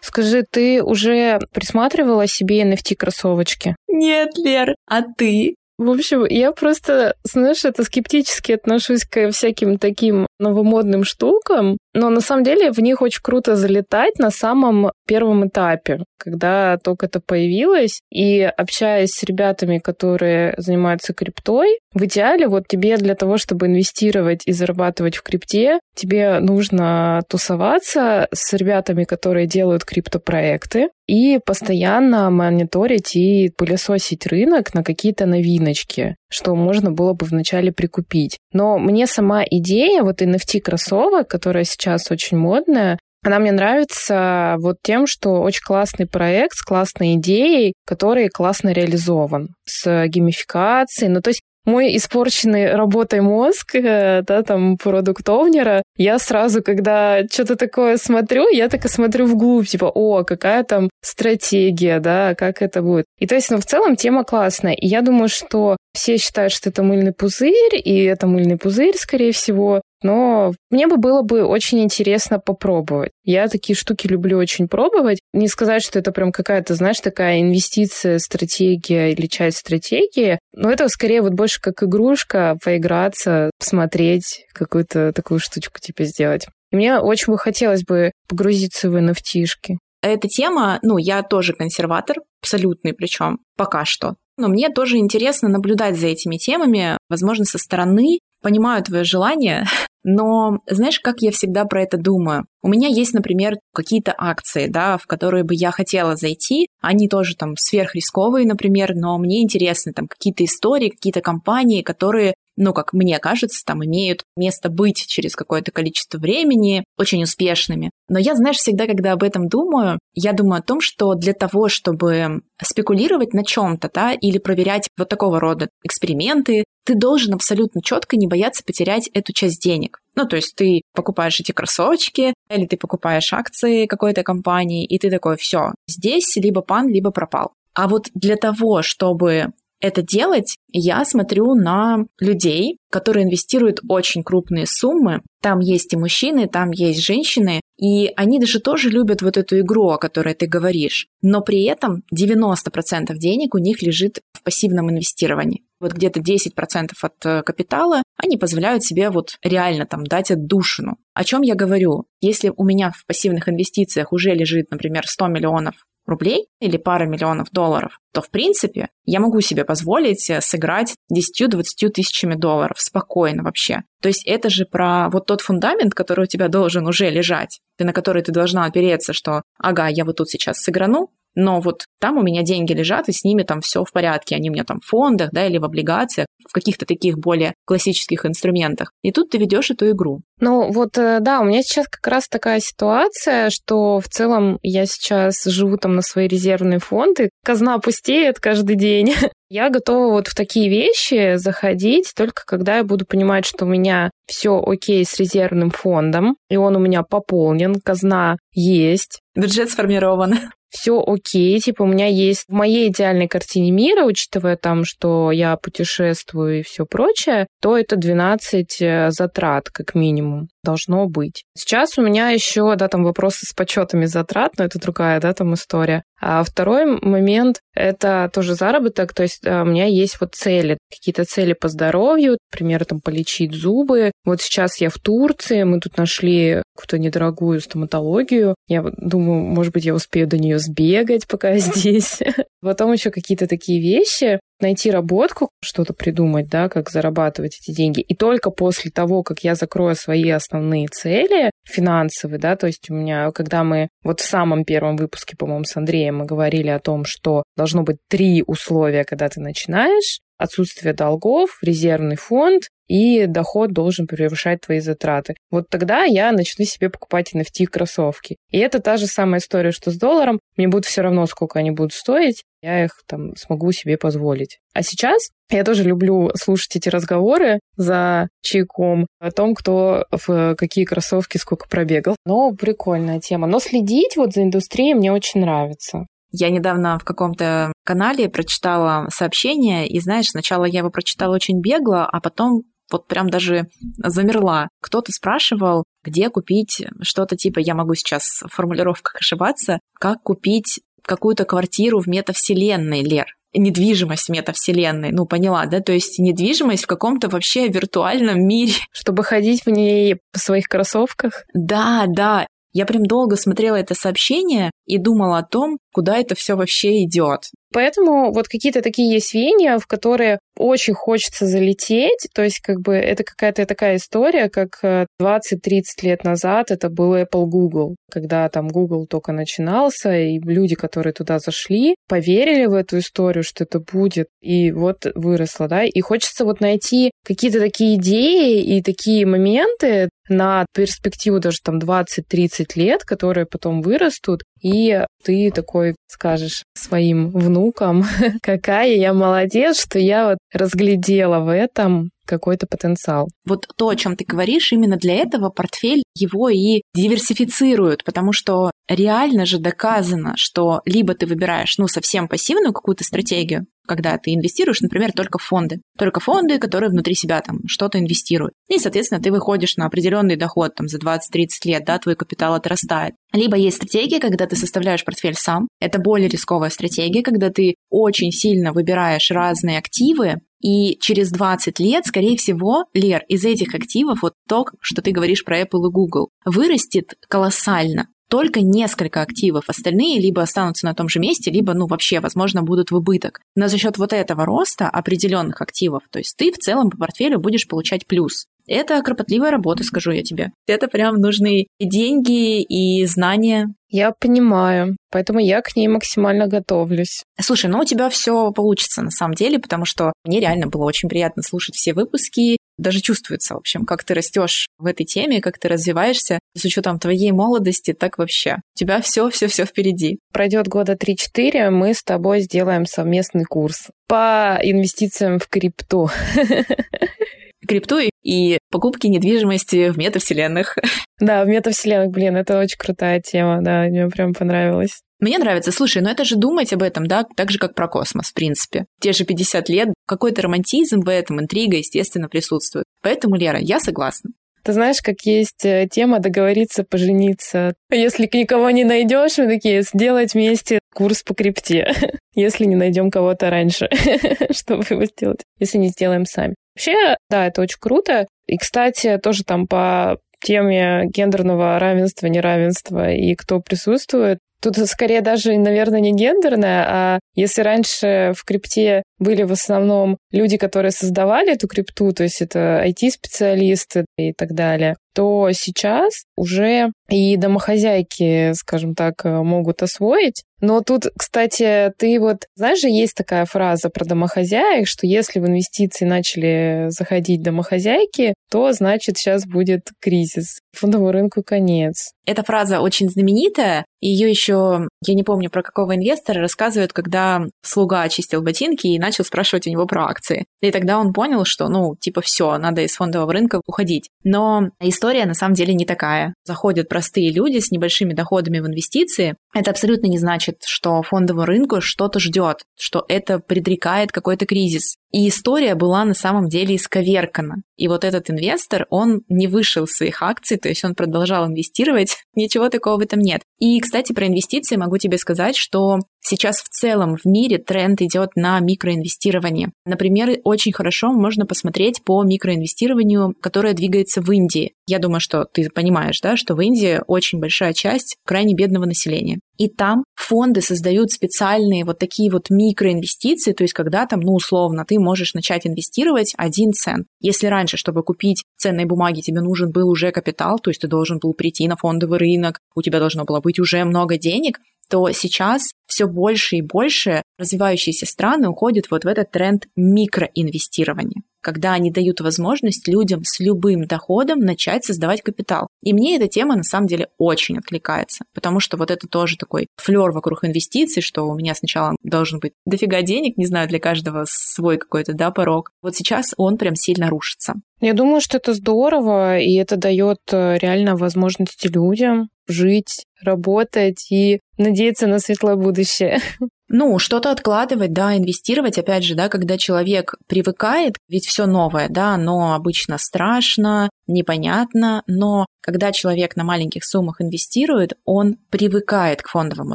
Скажи, 0.00 0.44
ты 0.48 0.84
уже 0.84 1.40
присматривала 1.52 2.28
себе 2.28 2.62
NFT-кроссовочки? 2.62 3.74
Нет, 3.88 4.36
Лер, 4.36 4.76
а 4.86 5.02
ты? 5.02 5.56
В 5.78 5.90
общем, 5.90 6.24
я 6.26 6.52
просто, 6.52 7.16
знаешь, 7.24 7.64
это 7.64 7.82
скептически 7.82 8.52
отношусь 8.52 9.04
к 9.04 9.32
всяким 9.32 9.78
таким 9.78 10.28
новомодным 10.38 11.02
штукам, 11.02 11.76
но 11.94 12.10
на 12.10 12.20
самом 12.20 12.44
деле 12.44 12.72
в 12.72 12.78
них 12.80 13.00
очень 13.00 13.22
круто 13.22 13.56
залетать 13.56 14.18
на 14.18 14.30
самом 14.30 14.90
первом 15.06 15.46
этапе, 15.46 16.04
когда 16.18 16.76
только 16.78 17.06
это 17.06 17.20
появилось. 17.20 18.00
И 18.10 18.42
общаясь 18.42 19.12
с 19.12 19.22
ребятами, 19.22 19.78
которые 19.78 20.54
занимаются 20.58 21.14
криптой, 21.14 21.78
в 21.92 22.04
идеале 22.04 22.48
вот 22.48 22.66
тебе 22.66 22.96
для 22.96 23.14
того, 23.14 23.38
чтобы 23.38 23.66
инвестировать 23.66 24.42
и 24.46 24.52
зарабатывать 24.52 25.16
в 25.16 25.22
крипте, 25.22 25.78
тебе 25.94 26.40
нужно 26.40 27.22
тусоваться 27.28 28.26
с 28.32 28.52
ребятами, 28.52 29.04
которые 29.04 29.46
делают 29.46 29.84
криптопроекты, 29.84 30.88
и 31.06 31.38
постоянно 31.44 32.30
мониторить 32.30 33.14
и 33.14 33.50
пылесосить 33.56 34.26
рынок 34.26 34.74
на 34.74 34.82
какие-то 34.82 35.26
новиночки, 35.26 36.16
что 36.34 36.54
можно 36.56 36.90
было 36.90 37.12
бы 37.12 37.26
вначале 37.26 37.70
прикупить. 37.70 38.38
Но 38.52 38.76
мне 38.78 39.06
сама 39.06 39.44
идея 39.48 40.02
вот 40.02 40.20
NFT-кроссовок, 40.20 41.28
которая 41.28 41.62
сейчас 41.62 42.10
очень 42.10 42.36
модная, 42.36 42.98
она 43.22 43.38
мне 43.38 43.52
нравится 43.52 44.56
вот 44.58 44.76
тем, 44.82 45.06
что 45.06 45.40
очень 45.40 45.62
классный 45.64 46.06
проект 46.06 46.56
с 46.56 46.62
классной 46.62 47.14
идеей, 47.14 47.72
который 47.86 48.28
классно 48.28 48.72
реализован, 48.72 49.54
с 49.64 50.06
геймификацией. 50.08 51.10
Ну, 51.10 51.22
то 51.22 51.30
есть 51.30 51.40
мой 51.64 51.96
испорченный 51.96 52.74
работой 52.74 53.20
мозг, 53.20 53.74
э, 53.74 54.22
да, 54.26 54.42
там, 54.42 54.76
продуктовнера, 54.76 55.82
я 55.96 56.18
сразу, 56.18 56.62
когда 56.62 57.22
что-то 57.30 57.56
такое 57.56 57.96
смотрю, 57.96 58.48
я 58.50 58.68
так 58.68 58.84
и 58.84 58.88
смотрю 58.88 59.26
вглубь, 59.26 59.66
типа, 59.66 59.86
о, 59.86 60.24
какая 60.24 60.64
там 60.64 60.90
стратегия, 61.02 62.00
да, 62.00 62.34
как 62.34 62.62
это 62.62 62.82
будет. 62.82 63.06
И 63.18 63.26
то 63.26 63.34
есть, 63.34 63.50
ну, 63.50 63.58
в 63.58 63.64
целом 63.64 63.96
тема 63.96 64.24
классная. 64.24 64.74
И 64.74 64.86
я 64.86 65.00
думаю, 65.00 65.28
что 65.28 65.76
все 65.94 66.18
считают, 66.18 66.52
что 66.52 66.70
это 66.70 66.82
мыльный 66.82 67.12
пузырь, 67.12 67.80
и 67.82 68.04
это 68.04 68.26
мыльный 68.26 68.58
пузырь, 68.58 68.96
скорее 68.96 69.32
всего 69.32 69.80
но 70.04 70.52
мне 70.70 70.86
бы 70.86 70.98
было 70.98 71.22
бы 71.22 71.44
очень 71.44 71.82
интересно 71.82 72.38
попробовать. 72.38 73.10
Я 73.24 73.48
такие 73.48 73.74
штуки 73.74 74.06
люблю 74.06 74.38
очень 74.38 74.68
пробовать. 74.68 75.20
Не 75.32 75.48
сказать, 75.48 75.82
что 75.82 75.98
это 75.98 76.12
прям 76.12 76.30
какая-то, 76.30 76.74
знаешь, 76.74 77.00
такая 77.00 77.40
инвестиция, 77.40 78.18
стратегия 78.18 79.12
или 79.12 79.26
часть 79.26 79.56
стратегии, 79.56 80.38
но 80.52 80.70
это 80.70 80.88
скорее 80.88 81.22
вот 81.22 81.32
больше 81.32 81.60
как 81.60 81.82
игрушка, 81.82 82.58
поиграться, 82.62 83.50
посмотреть, 83.58 84.44
какую-то 84.52 85.12
такую 85.12 85.40
штучку 85.40 85.80
типа 85.80 86.04
сделать. 86.04 86.46
И 86.70 86.76
мне 86.76 86.98
очень 86.98 87.32
бы 87.32 87.38
хотелось 87.38 87.82
бы 87.82 88.12
погрузиться 88.28 88.90
в 88.90 88.96
nft 88.96 89.44
-шки. 89.44 89.78
Эта 90.02 90.28
тема, 90.28 90.80
ну, 90.82 90.98
я 90.98 91.22
тоже 91.22 91.54
консерватор, 91.54 92.18
абсолютный 92.42 92.92
причем, 92.92 93.38
пока 93.56 93.86
что. 93.86 94.16
Но 94.36 94.48
мне 94.48 94.68
тоже 94.68 94.98
интересно 94.98 95.48
наблюдать 95.48 95.96
за 95.96 96.08
этими 96.08 96.36
темами, 96.36 96.98
возможно, 97.08 97.46
со 97.46 97.56
стороны, 97.56 98.18
понимаю 98.42 98.82
твое 98.82 99.04
желание, 99.04 99.64
но 100.04 100.58
знаешь, 100.68 101.00
как 101.00 101.16
я 101.20 101.32
всегда 101.32 101.64
про 101.64 101.82
это 101.82 101.96
думаю? 101.96 102.44
У 102.62 102.68
меня 102.68 102.88
есть, 102.88 103.14
например, 103.14 103.56
какие-то 103.74 104.14
акции, 104.16 104.68
да, 104.68 104.98
в 104.98 105.06
которые 105.06 105.44
бы 105.44 105.54
я 105.54 105.70
хотела 105.70 106.14
зайти. 106.16 106.68
Они 106.80 107.08
тоже 107.08 107.34
там 107.36 107.54
сверхрисковые, 107.56 108.46
например, 108.46 108.94
но 108.94 109.18
мне 109.18 109.42
интересны 109.42 109.92
там 109.92 110.06
какие-то 110.06 110.44
истории, 110.44 110.90
какие-то 110.90 111.22
компании, 111.22 111.82
которые 111.82 112.34
ну, 112.56 112.72
как 112.72 112.92
мне 112.92 113.18
кажется, 113.18 113.64
там 113.64 113.84
имеют 113.84 114.24
место 114.36 114.68
быть 114.68 115.06
через 115.06 115.34
какое-то 115.34 115.72
количество 115.72 116.18
времени, 116.18 116.84
очень 116.98 117.22
успешными. 117.22 117.90
Но 118.08 118.18
я, 118.18 118.34
знаешь, 118.34 118.56
всегда, 118.56 118.86
когда 118.86 119.12
об 119.12 119.22
этом 119.22 119.48
думаю, 119.48 119.98
я 120.14 120.32
думаю 120.32 120.60
о 120.60 120.62
том, 120.62 120.80
что 120.80 121.14
для 121.14 121.32
того, 121.32 121.68
чтобы 121.68 122.42
спекулировать 122.62 123.32
на 123.32 123.44
чем-то, 123.44 123.90
да, 123.92 124.12
или 124.12 124.38
проверять 124.38 124.88
вот 124.96 125.08
такого 125.08 125.40
рода 125.40 125.68
эксперименты, 125.82 126.64
ты 126.84 126.94
должен 126.94 127.34
абсолютно 127.34 127.82
четко 127.82 128.16
не 128.16 128.26
бояться 128.26 128.62
потерять 128.62 129.08
эту 129.14 129.32
часть 129.32 129.62
денег. 129.62 130.00
Ну, 130.14 130.26
то 130.26 130.36
есть 130.36 130.54
ты 130.54 130.82
покупаешь 130.94 131.40
эти 131.40 131.52
кроссовочки, 131.52 132.34
или 132.50 132.66
ты 132.66 132.76
покупаешь 132.76 133.32
акции 133.32 133.86
какой-то 133.86 134.22
компании, 134.22 134.84
и 134.84 134.98
ты 134.98 135.10
такой, 135.10 135.36
все, 135.36 135.72
здесь 135.88 136.36
либо 136.36 136.60
пан, 136.60 136.88
либо 136.88 137.10
пропал. 137.10 137.52
А 137.74 137.88
вот 137.88 138.08
для 138.14 138.36
того, 138.36 138.82
чтобы 138.82 139.52
это 139.84 140.00
делать, 140.00 140.56
я 140.72 141.04
смотрю 141.04 141.54
на 141.54 142.06
людей, 142.18 142.78
которые 142.90 143.26
инвестируют 143.26 143.80
очень 143.86 144.22
крупные 144.22 144.66
суммы. 144.66 145.20
Там 145.42 145.58
есть 145.58 145.92
и 145.92 145.98
мужчины, 145.98 146.48
там 146.48 146.70
есть 146.70 147.02
женщины, 147.04 147.60
и 147.78 148.10
они 148.16 148.40
даже 148.40 148.60
тоже 148.60 148.88
любят 148.88 149.20
вот 149.20 149.36
эту 149.36 149.60
игру, 149.60 149.90
о 149.90 149.98
которой 149.98 150.32
ты 150.32 150.46
говоришь. 150.46 151.08
Но 151.20 151.42
при 151.42 151.64
этом 151.64 152.02
90% 152.16 153.14
денег 153.16 153.54
у 153.54 153.58
них 153.58 153.82
лежит 153.82 154.20
в 154.32 154.42
пассивном 154.42 154.90
инвестировании. 154.90 155.64
Вот 155.80 155.92
где-то 155.92 156.20
10% 156.20 156.92
от 157.02 157.26
э, 157.26 157.42
капитала 157.42 158.02
они 158.16 158.38
позволяют 158.38 158.84
себе 158.84 159.10
вот 159.10 159.36
реально 159.42 159.84
там 159.84 160.04
дать 160.04 160.30
отдушину. 160.30 160.96
О 161.12 161.24
чем 161.24 161.42
я 161.42 161.54
говорю? 161.54 162.06
Если 162.22 162.50
у 162.56 162.64
меня 162.64 162.90
в 162.90 163.04
пассивных 163.04 163.50
инвестициях 163.50 164.14
уже 164.14 164.32
лежит, 164.32 164.70
например, 164.70 165.06
100 165.06 165.26
миллионов 165.26 165.74
рублей 166.06 166.48
или 166.60 166.76
пара 166.76 167.06
миллионов 167.06 167.50
долларов, 167.50 167.98
то, 168.12 168.20
в 168.20 168.30
принципе, 168.30 168.88
я 169.04 169.20
могу 169.20 169.40
себе 169.40 169.64
позволить 169.64 170.28
э, 170.30 170.40
сыграть 170.40 170.94
10-20 171.12 171.88
тысячами 171.90 172.34
долларов 172.34 172.76
спокойно 172.78 173.42
вообще. 173.42 173.82
То 174.00 174.08
есть 174.08 174.26
это 174.26 174.50
же 174.50 174.66
про 174.66 175.08
вот 175.10 175.26
тот 175.26 175.40
фундамент, 175.40 175.94
который 175.94 176.24
у 176.24 176.28
тебя 176.28 176.48
должен 176.48 176.86
уже 176.86 177.10
лежать, 177.10 177.60
ты 177.76 177.84
на 177.84 177.92
который 177.92 178.22
ты 178.22 178.32
должна 178.32 178.64
опереться, 178.66 179.12
что, 179.12 179.42
ага, 179.58 179.88
я 179.88 180.04
вот 180.04 180.16
тут 180.16 180.28
сейчас 180.28 180.58
сыграну, 180.58 181.10
но 181.34 181.60
вот 181.60 181.84
там 182.00 182.18
у 182.18 182.22
меня 182.22 182.42
деньги 182.42 182.72
лежат, 182.72 183.08
и 183.08 183.12
с 183.12 183.24
ними 183.24 183.42
там 183.42 183.60
все 183.60 183.84
в 183.84 183.92
порядке, 183.92 184.36
они 184.36 184.50
у 184.50 184.52
меня 184.52 184.64
там 184.64 184.80
в 184.80 184.86
фондах, 184.86 185.30
да, 185.32 185.46
или 185.46 185.58
в 185.58 185.64
облигациях, 185.64 186.26
в 186.48 186.52
каких-то 186.52 186.86
таких 186.86 187.18
более 187.18 187.54
классических 187.66 188.26
инструментах. 188.26 188.92
И 189.02 189.10
тут 189.10 189.30
ты 189.30 189.38
ведешь 189.38 189.70
эту 189.70 189.90
игру. 189.90 190.20
Ну 190.40 190.70
вот, 190.70 190.98
э, 190.98 191.20
да, 191.20 191.40
у 191.40 191.44
меня 191.44 191.62
сейчас 191.62 191.88
как 191.88 192.06
раз 192.06 192.28
такая 192.28 192.60
ситуация, 192.60 193.50
что 193.50 194.00
в 194.00 194.08
целом 194.08 194.58
я 194.62 194.84
сейчас 194.86 195.44
живу 195.44 195.76
там 195.78 195.94
на 195.94 196.02
свои 196.02 196.28
резервные 196.28 196.80
фонды, 196.80 197.30
казна 197.44 197.78
пустеет 197.78 198.40
каждый 198.40 198.76
день. 198.76 199.14
Я 199.50 199.70
готова 199.70 200.10
вот 200.10 200.26
в 200.26 200.34
такие 200.34 200.68
вещи 200.68 201.36
заходить 201.36 202.12
только 202.16 202.42
когда 202.44 202.78
я 202.78 202.82
буду 202.82 203.06
понимать, 203.06 203.44
что 203.44 203.66
у 203.66 203.68
меня 203.68 204.10
все 204.26 204.60
окей 204.60 205.04
с 205.04 205.16
резервным 205.20 205.70
фондом, 205.70 206.36
и 206.48 206.56
он 206.56 206.74
у 206.74 206.80
меня 206.80 207.04
пополнен, 207.04 207.76
казна 207.80 208.36
есть. 208.52 209.20
Бюджет 209.36 209.70
сформирован 209.70 210.34
все 210.74 211.02
окей, 211.06 211.58
типа 211.60 211.82
у 211.82 211.86
меня 211.86 212.06
есть 212.06 212.44
в 212.48 212.52
моей 212.52 212.88
идеальной 212.88 213.28
картине 213.28 213.70
мира, 213.70 214.04
учитывая 214.04 214.56
там, 214.56 214.84
что 214.84 215.30
я 215.30 215.56
путешествую 215.56 216.60
и 216.60 216.62
все 216.62 216.84
прочее, 216.84 217.46
то 217.60 217.78
это 217.78 217.96
12 217.96 218.82
э, 218.82 219.10
затрат 219.10 219.70
как 219.70 219.94
минимум 219.94 220.48
должно 220.64 221.06
быть. 221.06 221.44
Сейчас 221.56 221.98
у 221.98 222.02
меня 222.02 222.30
еще, 222.30 222.74
да, 222.76 222.88
там 222.88 223.04
вопросы 223.04 223.46
с 223.46 223.52
подсчетами 223.52 224.06
затрат, 224.06 224.52
но 224.58 224.64
это 224.64 224.80
другая, 224.80 225.20
да, 225.20 225.32
там 225.32 225.54
история. 225.54 226.02
А 226.20 226.42
второй 226.42 226.86
момент— 226.86 227.60
это 227.74 228.30
тоже 228.32 228.54
заработок, 228.54 229.12
то 229.12 229.22
есть 229.22 229.40
э, 229.44 229.62
у 229.62 229.66
меня 229.66 229.84
есть 229.84 230.20
вот 230.20 230.34
цели, 230.34 230.78
какие-то 230.90 231.24
цели 231.24 231.52
по 231.52 231.68
здоровью, 231.68 232.38
например, 232.50 232.84
там 232.86 233.00
полечить 233.00 233.52
зубы. 233.52 234.10
Вот 234.24 234.40
сейчас 234.40 234.80
я 234.80 234.88
в 234.88 234.94
Турции, 234.94 235.64
мы 235.64 235.80
тут 235.80 235.98
нашли 235.98 236.62
какую-то 236.74 236.98
недорогую 236.98 237.60
стоматологию. 237.60 238.54
Я 238.68 238.82
думаю, 238.82 239.42
может 239.42 239.74
быть, 239.74 239.84
я 239.84 239.94
успею 239.94 240.26
до 240.26 240.38
нее 240.38 240.58
сбегать, 240.58 241.26
пока 241.28 241.56
здесь. 241.58 242.20
Потом 242.62 242.92
еще 242.92 243.10
какие-то 243.10 243.46
такие 243.46 243.80
вещи 243.80 244.40
найти 244.64 244.90
работку, 244.90 245.50
что-то 245.62 245.92
придумать, 245.92 246.48
да, 246.48 246.68
как 246.68 246.90
зарабатывать 246.90 247.58
эти 247.60 247.74
деньги. 247.74 248.00
И 248.00 248.14
только 248.16 248.50
после 248.50 248.90
того, 248.90 249.22
как 249.22 249.40
я 249.40 249.54
закрою 249.54 249.94
свои 249.94 250.30
основные 250.30 250.88
цели 250.88 251.50
финансовые, 251.64 252.38
да, 252.38 252.56
то 252.56 252.66
есть 252.66 252.90
у 252.90 252.94
меня, 252.94 253.30
когда 253.30 253.62
мы 253.62 253.88
вот 254.02 254.20
в 254.20 254.24
самом 254.24 254.64
первом 254.64 254.96
выпуске, 254.96 255.36
по-моему, 255.36 255.64
с 255.64 255.76
Андреем 255.76 256.18
мы 256.18 256.26
говорили 256.26 256.68
о 256.68 256.80
том, 256.80 257.04
что 257.04 257.44
должно 257.56 257.82
быть 257.82 257.98
три 258.08 258.42
условия, 258.46 259.04
когда 259.04 259.28
ты 259.28 259.40
начинаешь, 259.40 260.20
отсутствие 260.36 260.94
долгов, 260.94 261.58
резервный 261.62 262.16
фонд 262.16 262.64
и 262.86 263.26
доход 263.26 263.72
должен 263.72 264.06
превышать 264.06 264.60
твои 264.60 264.80
затраты. 264.80 265.34
Вот 265.50 265.68
тогда 265.68 266.04
я 266.04 266.32
начну 266.32 266.64
себе 266.64 266.90
покупать 266.90 267.34
NFT 267.34 267.66
кроссовки. 267.66 268.36
И 268.50 268.58
это 268.58 268.80
та 268.80 268.96
же 268.96 269.06
самая 269.06 269.40
история, 269.40 269.72
что 269.72 269.90
с 269.90 269.96
долларом. 269.96 270.40
Мне 270.56 270.68
будет 270.68 270.84
все 270.84 271.02
равно, 271.02 271.26
сколько 271.26 271.58
они 271.58 271.70
будут 271.70 271.92
стоить. 271.92 272.44
Я 272.62 272.84
их 272.84 273.02
там 273.06 273.36
смогу 273.36 273.72
себе 273.72 273.98
позволить. 273.98 274.58
А 274.72 274.82
сейчас 274.82 275.28
я 275.50 275.64
тоже 275.64 275.84
люблю 275.84 276.30
слушать 276.34 276.76
эти 276.76 276.88
разговоры 276.88 277.60
за 277.76 278.28
чайком 278.42 279.06
о 279.20 279.30
том, 279.30 279.54
кто 279.54 280.06
в 280.10 280.54
какие 280.56 280.84
кроссовки 280.84 281.36
сколько 281.36 281.68
пробегал. 281.68 282.16
Но 282.24 282.52
прикольная 282.52 283.20
тема. 283.20 283.46
Но 283.46 283.60
следить 283.60 284.16
вот 284.16 284.32
за 284.32 284.42
индустрией 284.42 284.94
мне 284.94 285.12
очень 285.12 285.40
нравится. 285.40 286.06
Я 286.36 286.50
недавно 286.50 286.98
в 286.98 287.04
каком-то 287.04 287.72
канале 287.84 288.28
прочитала 288.28 289.06
сообщение, 289.08 289.86
и 289.86 290.00
знаешь, 290.00 290.30
сначала 290.30 290.64
я 290.64 290.80
его 290.80 290.90
прочитала 290.90 291.36
очень 291.36 291.60
бегло, 291.60 292.06
а 292.06 292.20
потом 292.20 292.62
вот 292.90 293.06
прям 293.06 293.28
даже 293.30 293.68
замерла. 293.98 294.68
Кто-то 294.80 295.12
спрашивал, 295.12 295.84
где 296.04 296.28
купить 296.30 296.84
что-то 297.02 297.36
типа, 297.36 297.58
я 297.58 297.74
могу 297.74 297.94
сейчас 297.94 298.42
в 298.42 298.48
формулировках 298.48 299.16
ошибаться, 299.16 299.80
как 299.98 300.22
купить 300.22 300.80
какую-то 301.02 301.44
квартиру 301.44 302.00
в 302.00 302.06
метавселенной, 302.06 303.02
Лер 303.02 303.26
недвижимость 303.56 304.30
метавселенной, 304.30 305.12
ну, 305.12 305.26
поняла, 305.26 305.66
да, 305.66 305.80
то 305.80 305.92
есть 305.92 306.18
недвижимость 306.18 306.84
в 306.84 306.88
каком-то 306.88 307.28
вообще 307.28 307.68
виртуальном 307.68 308.44
мире. 308.46 308.72
Чтобы 308.90 309.22
ходить 309.22 309.64
в 309.64 309.70
ней 309.70 310.16
в 310.32 310.38
своих 310.38 310.66
кроссовках? 310.66 311.44
Да, 311.54 312.06
да, 312.08 312.46
я 312.74 312.86
прям 312.86 313.06
долго 313.06 313.36
смотрела 313.36 313.76
это 313.76 313.94
сообщение 313.94 314.72
и 314.84 314.98
думала 314.98 315.38
о 315.38 315.44
том, 315.44 315.78
куда 315.92 316.16
это 316.16 316.34
все 316.34 316.56
вообще 316.56 317.04
идет. 317.04 317.44
Поэтому 317.74 318.32
вот 318.32 318.46
какие-то 318.46 318.82
такие 318.82 319.12
есть 319.12 319.34
веяния, 319.34 319.80
в 319.80 319.88
которые 319.88 320.38
очень 320.56 320.94
хочется 320.94 321.44
залететь. 321.44 322.28
То 322.32 322.44
есть 322.44 322.60
как 322.60 322.80
бы 322.80 322.94
это 322.94 323.24
какая-то 323.24 323.66
такая 323.66 323.96
история, 323.96 324.48
как 324.48 324.78
20-30 324.84 325.08
э, 325.20 325.80
лет 326.02 326.22
назад 326.22 326.70
это 326.70 326.88
был 326.88 327.16
Apple 327.16 327.46
Google, 327.46 327.96
когда 328.08 328.48
там 328.48 328.68
Google 328.68 329.08
только 329.08 329.32
начинался, 329.32 330.16
и 330.16 330.38
люди, 330.38 330.76
которые 330.76 331.12
туда 331.12 331.40
зашли, 331.40 331.96
поверили 332.08 332.66
в 332.66 332.74
эту 332.74 332.98
историю, 332.98 333.42
что 333.42 333.64
это 333.64 333.80
будет, 333.80 334.28
и 334.40 334.70
вот 334.70 335.06
выросло, 335.16 335.66
да. 335.66 335.82
И 335.82 336.00
хочется 336.00 336.44
вот 336.44 336.60
найти 336.60 337.10
какие-то 337.24 337.58
такие 337.58 337.96
идеи 337.96 338.62
и 338.62 338.82
такие 338.82 339.26
моменты, 339.26 340.10
на 340.28 340.66
перспективу 340.74 341.40
даже 341.40 341.58
там 341.62 341.78
20-30 341.78 342.72
лет, 342.76 343.04
которые 343.04 343.46
потом 343.46 343.82
вырастут, 343.82 344.42
и 344.62 345.04
ты 345.22 345.50
такой 345.50 345.94
скажешь 346.06 346.64
своим 346.74 347.30
внукам, 347.30 348.04
какая 348.42 348.94
я 348.94 349.12
молодец, 349.12 349.80
что 349.80 349.98
я 349.98 350.30
вот 350.30 350.38
разглядела 350.52 351.40
в 351.40 351.52
этом 351.52 352.10
какой-то 352.26 352.66
потенциал. 352.66 353.28
Вот 353.44 353.66
то, 353.76 353.88
о 353.88 353.96
чем 353.96 354.16
ты 354.16 354.24
говоришь, 354.24 354.72
именно 354.72 354.96
для 354.96 355.16
этого 355.16 355.50
портфель 355.50 356.02
его 356.16 356.48
и 356.48 356.82
диверсифицируют, 356.94 358.04
потому 358.04 358.32
что 358.32 358.70
реально 358.88 359.44
же 359.44 359.58
доказано, 359.58 360.34
что 360.36 360.80
либо 360.86 361.14
ты 361.14 361.26
выбираешь, 361.26 361.76
ну, 361.78 361.86
совсем 361.86 362.28
пассивную 362.28 362.72
какую-то 362.72 363.04
стратегию, 363.04 363.66
когда 363.86 364.16
ты 364.18 364.34
инвестируешь, 364.34 364.80
например, 364.80 365.12
только 365.12 365.38
в 365.38 365.42
фонды. 365.42 365.80
Только 365.98 366.20
фонды, 366.20 366.58
которые 366.58 366.90
внутри 366.90 367.14
себя 367.14 367.40
там 367.40 367.60
что-то 367.66 367.98
инвестируют. 367.98 368.54
И, 368.68 368.78
соответственно, 368.78 369.20
ты 369.20 369.30
выходишь 369.30 369.76
на 369.76 369.86
определенный 369.86 370.36
доход 370.36 370.74
там 370.74 370.88
за 370.88 370.98
20-30 370.98 371.18
лет, 371.64 371.84
да, 371.84 371.98
твой 371.98 372.16
капитал 372.16 372.54
отрастает. 372.54 373.14
Либо 373.32 373.56
есть 373.56 373.76
стратегия, 373.76 374.20
когда 374.20 374.46
ты 374.46 374.56
составляешь 374.56 375.04
портфель 375.04 375.34
сам. 375.34 375.68
Это 375.80 375.98
более 375.98 376.28
рисковая 376.28 376.70
стратегия, 376.70 377.22
когда 377.22 377.50
ты 377.50 377.74
очень 377.90 378.32
сильно 378.32 378.72
выбираешь 378.72 379.30
разные 379.30 379.78
активы, 379.78 380.40
и 380.64 380.96
через 380.98 381.30
20 381.30 381.78
лет, 381.78 382.06
скорее 382.06 382.38
всего, 382.38 382.86
Лер, 382.94 383.22
из 383.28 383.44
этих 383.44 383.74
активов, 383.74 384.22
вот 384.22 384.32
то, 384.48 384.64
что 384.80 385.02
ты 385.02 385.10
говоришь 385.10 385.44
про 385.44 385.60
Apple 385.60 385.88
и 385.88 385.92
Google, 385.92 386.30
вырастет 386.46 387.16
колоссально 387.28 388.06
только 388.34 388.62
несколько 388.62 389.22
активов. 389.22 389.68
Остальные 389.68 390.20
либо 390.20 390.42
останутся 390.42 390.86
на 390.86 390.94
том 390.94 391.08
же 391.08 391.20
месте, 391.20 391.52
либо, 391.52 391.72
ну, 391.72 391.86
вообще, 391.86 392.18
возможно, 392.18 392.64
будут 392.64 392.90
в 392.90 392.96
убыток. 392.96 393.40
Но 393.54 393.68
за 393.68 393.78
счет 393.78 393.96
вот 393.96 394.12
этого 394.12 394.44
роста 394.44 394.88
определенных 394.88 395.62
активов, 395.62 396.02
то 396.10 396.18
есть 396.18 396.36
ты 396.36 396.50
в 396.50 396.58
целом 396.58 396.90
по 396.90 396.96
портфелю 396.96 397.38
будешь 397.38 397.68
получать 397.68 398.08
плюс. 398.08 398.48
Это 398.66 399.00
кропотливая 399.02 399.50
работа, 399.50 399.84
скажу 399.84 400.10
я 400.10 400.22
тебе. 400.22 400.50
Это 400.66 400.88
прям 400.88 401.16
нужны 401.16 401.66
и 401.78 401.86
деньги, 401.86 402.62
и 402.62 403.04
знания. 403.06 403.74
Я 403.88 404.10
понимаю, 404.10 404.96
поэтому 405.12 405.38
я 405.38 405.60
к 405.62 405.76
ней 405.76 405.86
максимально 405.86 406.48
готовлюсь. 406.48 407.22
Слушай, 407.40 407.70
ну 407.70 407.78
у 407.78 407.84
тебя 407.84 408.08
все 408.10 408.50
получится 408.50 409.02
на 409.02 409.10
самом 409.10 409.34
деле, 409.34 409.60
потому 409.60 409.84
что 409.84 410.12
мне 410.24 410.40
реально 410.40 410.66
было 410.66 410.84
очень 410.84 411.08
приятно 411.08 411.42
слушать 411.42 411.76
все 411.76 411.94
выпуски. 411.94 412.56
Даже 412.76 413.00
чувствуется, 413.00 413.54
в 413.54 413.58
общем, 413.58 413.84
как 413.84 414.02
ты 414.02 414.14
растешь 414.14 414.66
в 414.78 414.86
этой 414.86 415.06
теме, 415.06 415.40
как 415.40 415.58
ты 415.58 415.68
развиваешься. 415.68 416.40
С 416.56 416.64
учетом 416.64 416.98
твоей 416.98 417.30
молодости, 417.30 417.92
так 417.92 418.18
вообще. 418.18 418.56
У 418.74 418.78
тебя 418.78 419.00
все, 419.00 419.30
все, 419.30 419.46
все 419.46 419.64
впереди. 419.64 420.18
Пройдет 420.32 420.66
года 420.66 420.94
3-4, 420.94 421.70
мы 421.70 421.94
с 421.94 422.02
тобой 422.02 422.40
сделаем 422.40 422.86
совместный 422.86 423.44
курс 423.44 423.90
по 424.08 424.58
инвестициям 424.60 425.38
в 425.38 425.46
крипту. 425.46 426.10
крипту 427.66 427.98
и 428.22 428.58
покупки 428.70 429.06
недвижимости 429.06 429.90
в 429.90 429.98
метавселенных. 429.98 430.76
Да, 431.20 431.44
в 431.44 431.46
метавселенных, 431.46 432.10
блин, 432.10 432.36
это 432.36 432.58
очень 432.58 432.76
крутая 432.76 433.20
тема, 433.20 433.62
да, 433.62 433.84
мне 433.84 434.08
прям 434.08 434.34
понравилось. 434.34 435.00
Мне 435.20 435.38
нравится. 435.38 435.70
Слушай, 435.70 436.02
ну 436.02 436.10
это 436.10 436.24
же 436.24 436.34
думать 436.34 436.72
об 436.72 436.82
этом, 436.82 437.06
да, 437.06 437.24
так 437.36 437.52
же, 437.52 437.58
как 437.58 437.74
про 437.76 437.86
космос, 437.86 438.30
в 438.30 438.34
принципе. 438.34 438.86
Те 439.00 439.12
же 439.12 439.24
50 439.24 439.68
лет, 439.68 439.88
какой-то 440.06 440.42
романтизм 440.42 441.00
в 441.00 441.08
этом, 441.08 441.40
интрига, 441.40 441.76
естественно, 441.76 442.28
присутствует. 442.28 442.84
Поэтому, 443.00 443.36
Лера, 443.36 443.58
я 443.60 443.78
согласна. 443.78 444.30
Ты 444.64 444.72
знаешь, 444.72 445.02
как 445.02 445.20
есть 445.24 445.64
э, 445.64 445.86
тема 445.90 446.20
договориться, 446.20 446.84
пожениться. 446.84 447.74
Если 447.90 448.28
никого 448.32 448.70
не 448.70 448.84
найдешь, 448.84 449.36
мы 449.36 449.46
такие, 449.46 449.82
сделать 449.82 450.32
вместе 450.32 450.78
курс 450.94 451.22
по 451.22 451.34
крипте. 451.34 451.92
Если 452.34 452.64
не 452.64 452.74
найдем 452.74 453.10
кого-то 453.10 453.50
раньше, 453.50 453.88
чтобы 454.50 454.84
его 454.88 455.04
сделать. 455.04 455.42
Если 455.58 455.76
не 455.76 455.88
сделаем 455.88 456.24
сами. 456.24 456.54
Вообще, 456.74 457.16
да, 457.30 457.46
это 457.46 457.62
очень 457.62 457.78
круто. 457.80 458.26
И, 458.46 458.56
кстати, 458.56 459.18
тоже 459.18 459.44
там 459.44 459.66
по 459.66 460.18
теме 460.42 461.06
гендерного 461.06 461.78
равенства, 461.78 462.26
неравенства 462.26 463.10
и 463.10 463.34
кто 463.34 463.60
присутствует, 463.60 464.38
Тут 464.64 464.78
скорее 464.88 465.20
даже, 465.20 465.58
наверное, 465.58 466.00
не 466.00 466.12
гендерное, 466.12 466.86
а 466.88 467.18
если 467.34 467.60
раньше 467.60 468.32
в 468.34 468.46
крипте 468.46 469.02
были 469.18 469.42
в 469.42 469.52
основном 469.52 470.16
люди, 470.30 470.56
которые 470.56 470.90
создавали 470.90 471.52
эту 471.52 471.68
крипту, 471.68 472.12
то 472.12 472.22
есть 472.22 472.40
это 472.40 472.82
IT-специалисты 472.86 474.06
и 474.16 474.32
так 474.32 474.54
далее, 474.54 474.96
то 475.14 475.50
сейчас 475.52 476.24
уже 476.36 476.90
и 477.08 477.36
домохозяйки, 477.36 478.52
скажем 478.54 478.94
так, 478.94 479.24
могут 479.24 479.82
освоить. 479.82 480.42
Но 480.60 480.80
тут, 480.80 481.08
кстати, 481.18 481.92
ты 481.98 482.18
вот, 482.18 482.46
знаешь 482.54 482.80
же, 482.80 482.88
есть 482.88 483.14
такая 483.14 483.44
фраза 483.44 483.90
про 483.90 484.06
домохозяек, 484.06 484.88
что 484.88 485.06
если 485.06 485.38
в 485.38 485.46
инвестиции 485.46 486.06
начали 486.06 486.86
заходить 486.88 487.42
домохозяйки, 487.42 488.32
то 488.50 488.72
значит 488.72 489.18
сейчас 489.18 489.44
будет 489.44 489.90
кризис. 490.00 490.60
Фондовому 490.72 491.12
рынку 491.12 491.42
конец. 491.44 492.12
Эта 492.24 492.42
фраза 492.42 492.80
очень 492.80 493.10
знаменитая. 493.10 493.84
Ее 494.00 494.30
еще, 494.30 494.88
я 495.04 495.14
не 495.14 495.22
помню 495.22 495.50
про 495.50 495.62
какого 495.62 495.94
инвестора, 495.96 496.40
рассказывают, 496.40 496.94
когда 496.94 497.42
слуга 497.62 498.02
очистил 498.02 498.42
ботинки 498.42 498.86
и 498.86 498.98
начал 498.98 499.24
спрашивать 499.24 499.66
у 499.66 499.70
него 499.70 499.86
про 499.86 500.06
акции. 500.06 500.46
И 500.62 500.70
тогда 500.70 500.98
он 500.98 501.12
понял, 501.12 501.44
что, 501.44 501.68
ну, 501.68 501.94
типа, 502.00 502.22
все, 502.22 502.56
надо 502.56 502.80
из 502.82 502.94
фондового 502.94 503.32
рынка 503.32 503.60
уходить. 503.66 504.08
Но 504.22 504.70
история 504.80 505.03
на 505.26 505.34
самом 505.34 505.54
деле 505.54 505.74
не 505.74 505.84
такая. 505.84 506.34
Заходят 506.44 506.88
простые 506.88 507.30
люди 507.30 507.58
с 507.58 507.70
небольшими 507.70 508.14
доходами 508.14 508.58
в 508.60 508.66
инвестиции. 508.66 509.36
Это 509.54 509.70
абсолютно 509.70 510.08
не 510.08 510.18
значит, 510.18 510.62
что 510.66 511.00
фондовому 511.02 511.46
рынку 511.46 511.80
что-то 511.80 512.18
ждет, 512.18 512.64
что 512.76 513.04
это 513.08 513.38
предрекает 513.38 514.10
какой-то 514.10 514.46
кризис. 514.46 514.96
И 515.12 515.28
история 515.28 515.76
была 515.76 516.04
на 516.04 516.14
самом 516.14 516.48
деле 516.48 516.74
исковеркана. 516.74 517.62
И 517.76 517.86
вот 517.86 518.02
этот 518.02 518.30
инвестор, 518.30 518.86
он 518.90 519.22
не 519.28 519.46
вышел 519.46 519.86
с 519.86 519.92
своих 519.92 520.22
акций, 520.22 520.56
то 520.56 520.68
есть 520.68 520.84
он 520.84 520.96
продолжал 520.96 521.46
инвестировать, 521.46 522.16
ничего 522.34 522.68
такого 522.68 522.96
в 522.96 523.00
этом 523.00 523.20
нет. 523.20 523.42
И, 523.60 523.78
кстати, 523.78 524.12
про 524.12 524.26
инвестиции 524.26 524.74
могу 524.74 524.98
тебе 524.98 525.16
сказать, 525.18 525.56
что 525.56 526.00
сейчас 526.20 526.56
в 526.56 526.68
целом 526.68 527.16
в 527.16 527.24
мире 527.24 527.58
тренд 527.58 528.02
идет 528.02 528.30
на 528.34 528.58
микроинвестирование. 528.58 529.70
Например, 529.86 530.36
очень 530.42 530.72
хорошо 530.72 531.12
можно 531.12 531.46
посмотреть 531.46 532.02
по 532.02 532.24
микроинвестированию, 532.24 533.34
которое 533.40 533.74
двигается 533.74 534.20
в 534.20 534.32
Индии. 534.32 534.72
Я 534.86 534.98
думаю, 534.98 535.20
что 535.20 535.44
ты 535.44 535.70
понимаешь, 535.70 536.20
да, 536.20 536.36
что 536.36 536.56
в 536.56 536.60
Индии 536.60 537.00
очень 537.06 537.38
большая 537.38 537.72
часть 537.72 538.16
крайне 538.26 538.54
бедного 538.54 538.84
населения. 538.84 539.38
И 539.56 539.68
там 539.68 540.04
фонды 540.16 540.60
создают 540.60 541.12
специальные 541.12 541.84
вот 541.84 541.98
такие 541.98 542.30
вот 542.30 542.50
микроинвестиции, 542.50 543.52
то 543.52 543.62
есть 543.62 543.72
когда 543.72 544.04
там, 544.06 544.20
ну, 544.20 544.34
условно, 544.34 544.84
ты 544.84 544.98
можешь 544.98 545.34
начать 545.34 545.66
инвестировать 545.66 546.34
один 546.36 546.72
цент. 546.72 547.06
Если 547.20 547.46
раньше, 547.46 547.76
чтобы 547.76 548.02
купить 548.02 548.42
ценные 548.56 548.86
бумаги, 548.86 549.20
тебе 549.20 549.40
нужен 549.40 549.70
был 549.70 549.88
уже 549.88 550.10
капитал, 550.10 550.58
то 550.58 550.70
есть 550.70 550.80
ты 550.80 550.88
должен 550.88 551.18
был 551.18 551.34
прийти 551.34 551.68
на 551.68 551.76
фондовый 551.76 552.18
рынок, 552.18 552.58
у 552.74 552.82
тебя 552.82 552.98
должно 552.98 553.24
было 553.24 553.40
быть 553.40 553.60
уже 553.60 553.84
много 553.84 554.18
денег, 554.18 554.58
то 554.90 555.10
сейчас 555.12 555.72
все 555.86 556.06
больше 556.06 556.56
и 556.56 556.62
больше 556.62 557.22
развивающиеся 557.38 558.06
страны 558.06 558.48
уходят 558.48 558.90
вот 558.90 559.04
в 559.04 559.06
этот 559.06 559.30
тренд 559.30 559.66
микроинвестирования, 559.76 561.22
когда 561.44 561.74
они 561.74 561.90
дают 561.90 562.20
возможность 562.20 562.88
людям 562.88 563.22
с 563.22 563.38
любым 563.38 563.86
доходом 563.86 564.40
начать 564.40 564.84
создавать 564.84 565.22
капитал. 565.22 565.68
И 565.82 565.92
мне 565.92 566.16
эта 566.16 566.26
тема 566.26 566.56
на 566.56 566.64
самом 566.64 566.86
деле 566.86 567.08
очень 567.18 567.58
откликается, 567.58 568.24
потому 568.34 568.58
что 568.58 568.76
вот 568.76 568.90
это 568.90 569.06
тоже 569.06 569.36
такой 569.36 569.68
флер 569.76 570.10
вокруг 570.10 570.44
инвестиций, 570.44 571.02
что 571.02 571.24
у 571.24 571.36
меня 571.36 571.54
сначала 571.54 571.94
должен 572.02 572.40
быть 572.40 572.52
дофига 572.64 573.02
денег, 573.02 573.36
не 573.36 573.46
знаю, 573.46 573.68
для 573.68 573.78
каждого 573.78 574.24
свой 574.26 574.78
какой-то, 574.78 575.12
да, 575.12 575.30
порог. 575.30 575.70
Вот 575.82 575.94
сейчас 575.94 576.32
он 576.36 576.56
прям 576.56 576.74
сильно 576.74 577.10
рушится. 577.10 577.54
Я 577.80 577.92
думаю, 577.92 578.20
что 578.20 578.38
это 578.38 578.54
здорово, 578.54 579.38
и 579.38 579.54
это 579.54 579.76
дает 579.76 580.20
э, 580.32 580.56
реально 580.58 580.96
возможности 580.96 581.68
людям 581.68 582.30
жить, 582.46 583.04
работать 583.22 584.10
и 584.10 584.40
надеяться 584.56 585.06
на 585.06 585.18
светлое 585.18 585.56
будущее. 585.56 586.20
Ну, 586.68 586.98
что-то 586.98 587.30
откладывать, 587.30 587.92
да, 587.92 588.16
инвестировать, 588.16 588.78
опять 588.78 589.04
же, 589.04 589.14
да, 589.14 589.28
когда 589.28 589.58
человек 589.58 590.14
привыкает, 590.26 590.96
ведь 591.08 591.26
все 591.26 591.44
новое, 591.46 591.88
да, 591.90 592.16
но 592.16 592.54
обычно 592.54 592.96
страшно, 592.96 593.90
непонятно, 594.06 595.02
но 595.06 595.46
когда 595.60 595.92
человек 595.92 596.36
на 596.36 596.44
маленьких 596.44 596.84
суммах 596.84 597.20
инвестирует, 597.20 597.94
он 598.04 598.36
привыкает 598.50 599.20
к 599.20 599.28
фондовому 599.28 599.74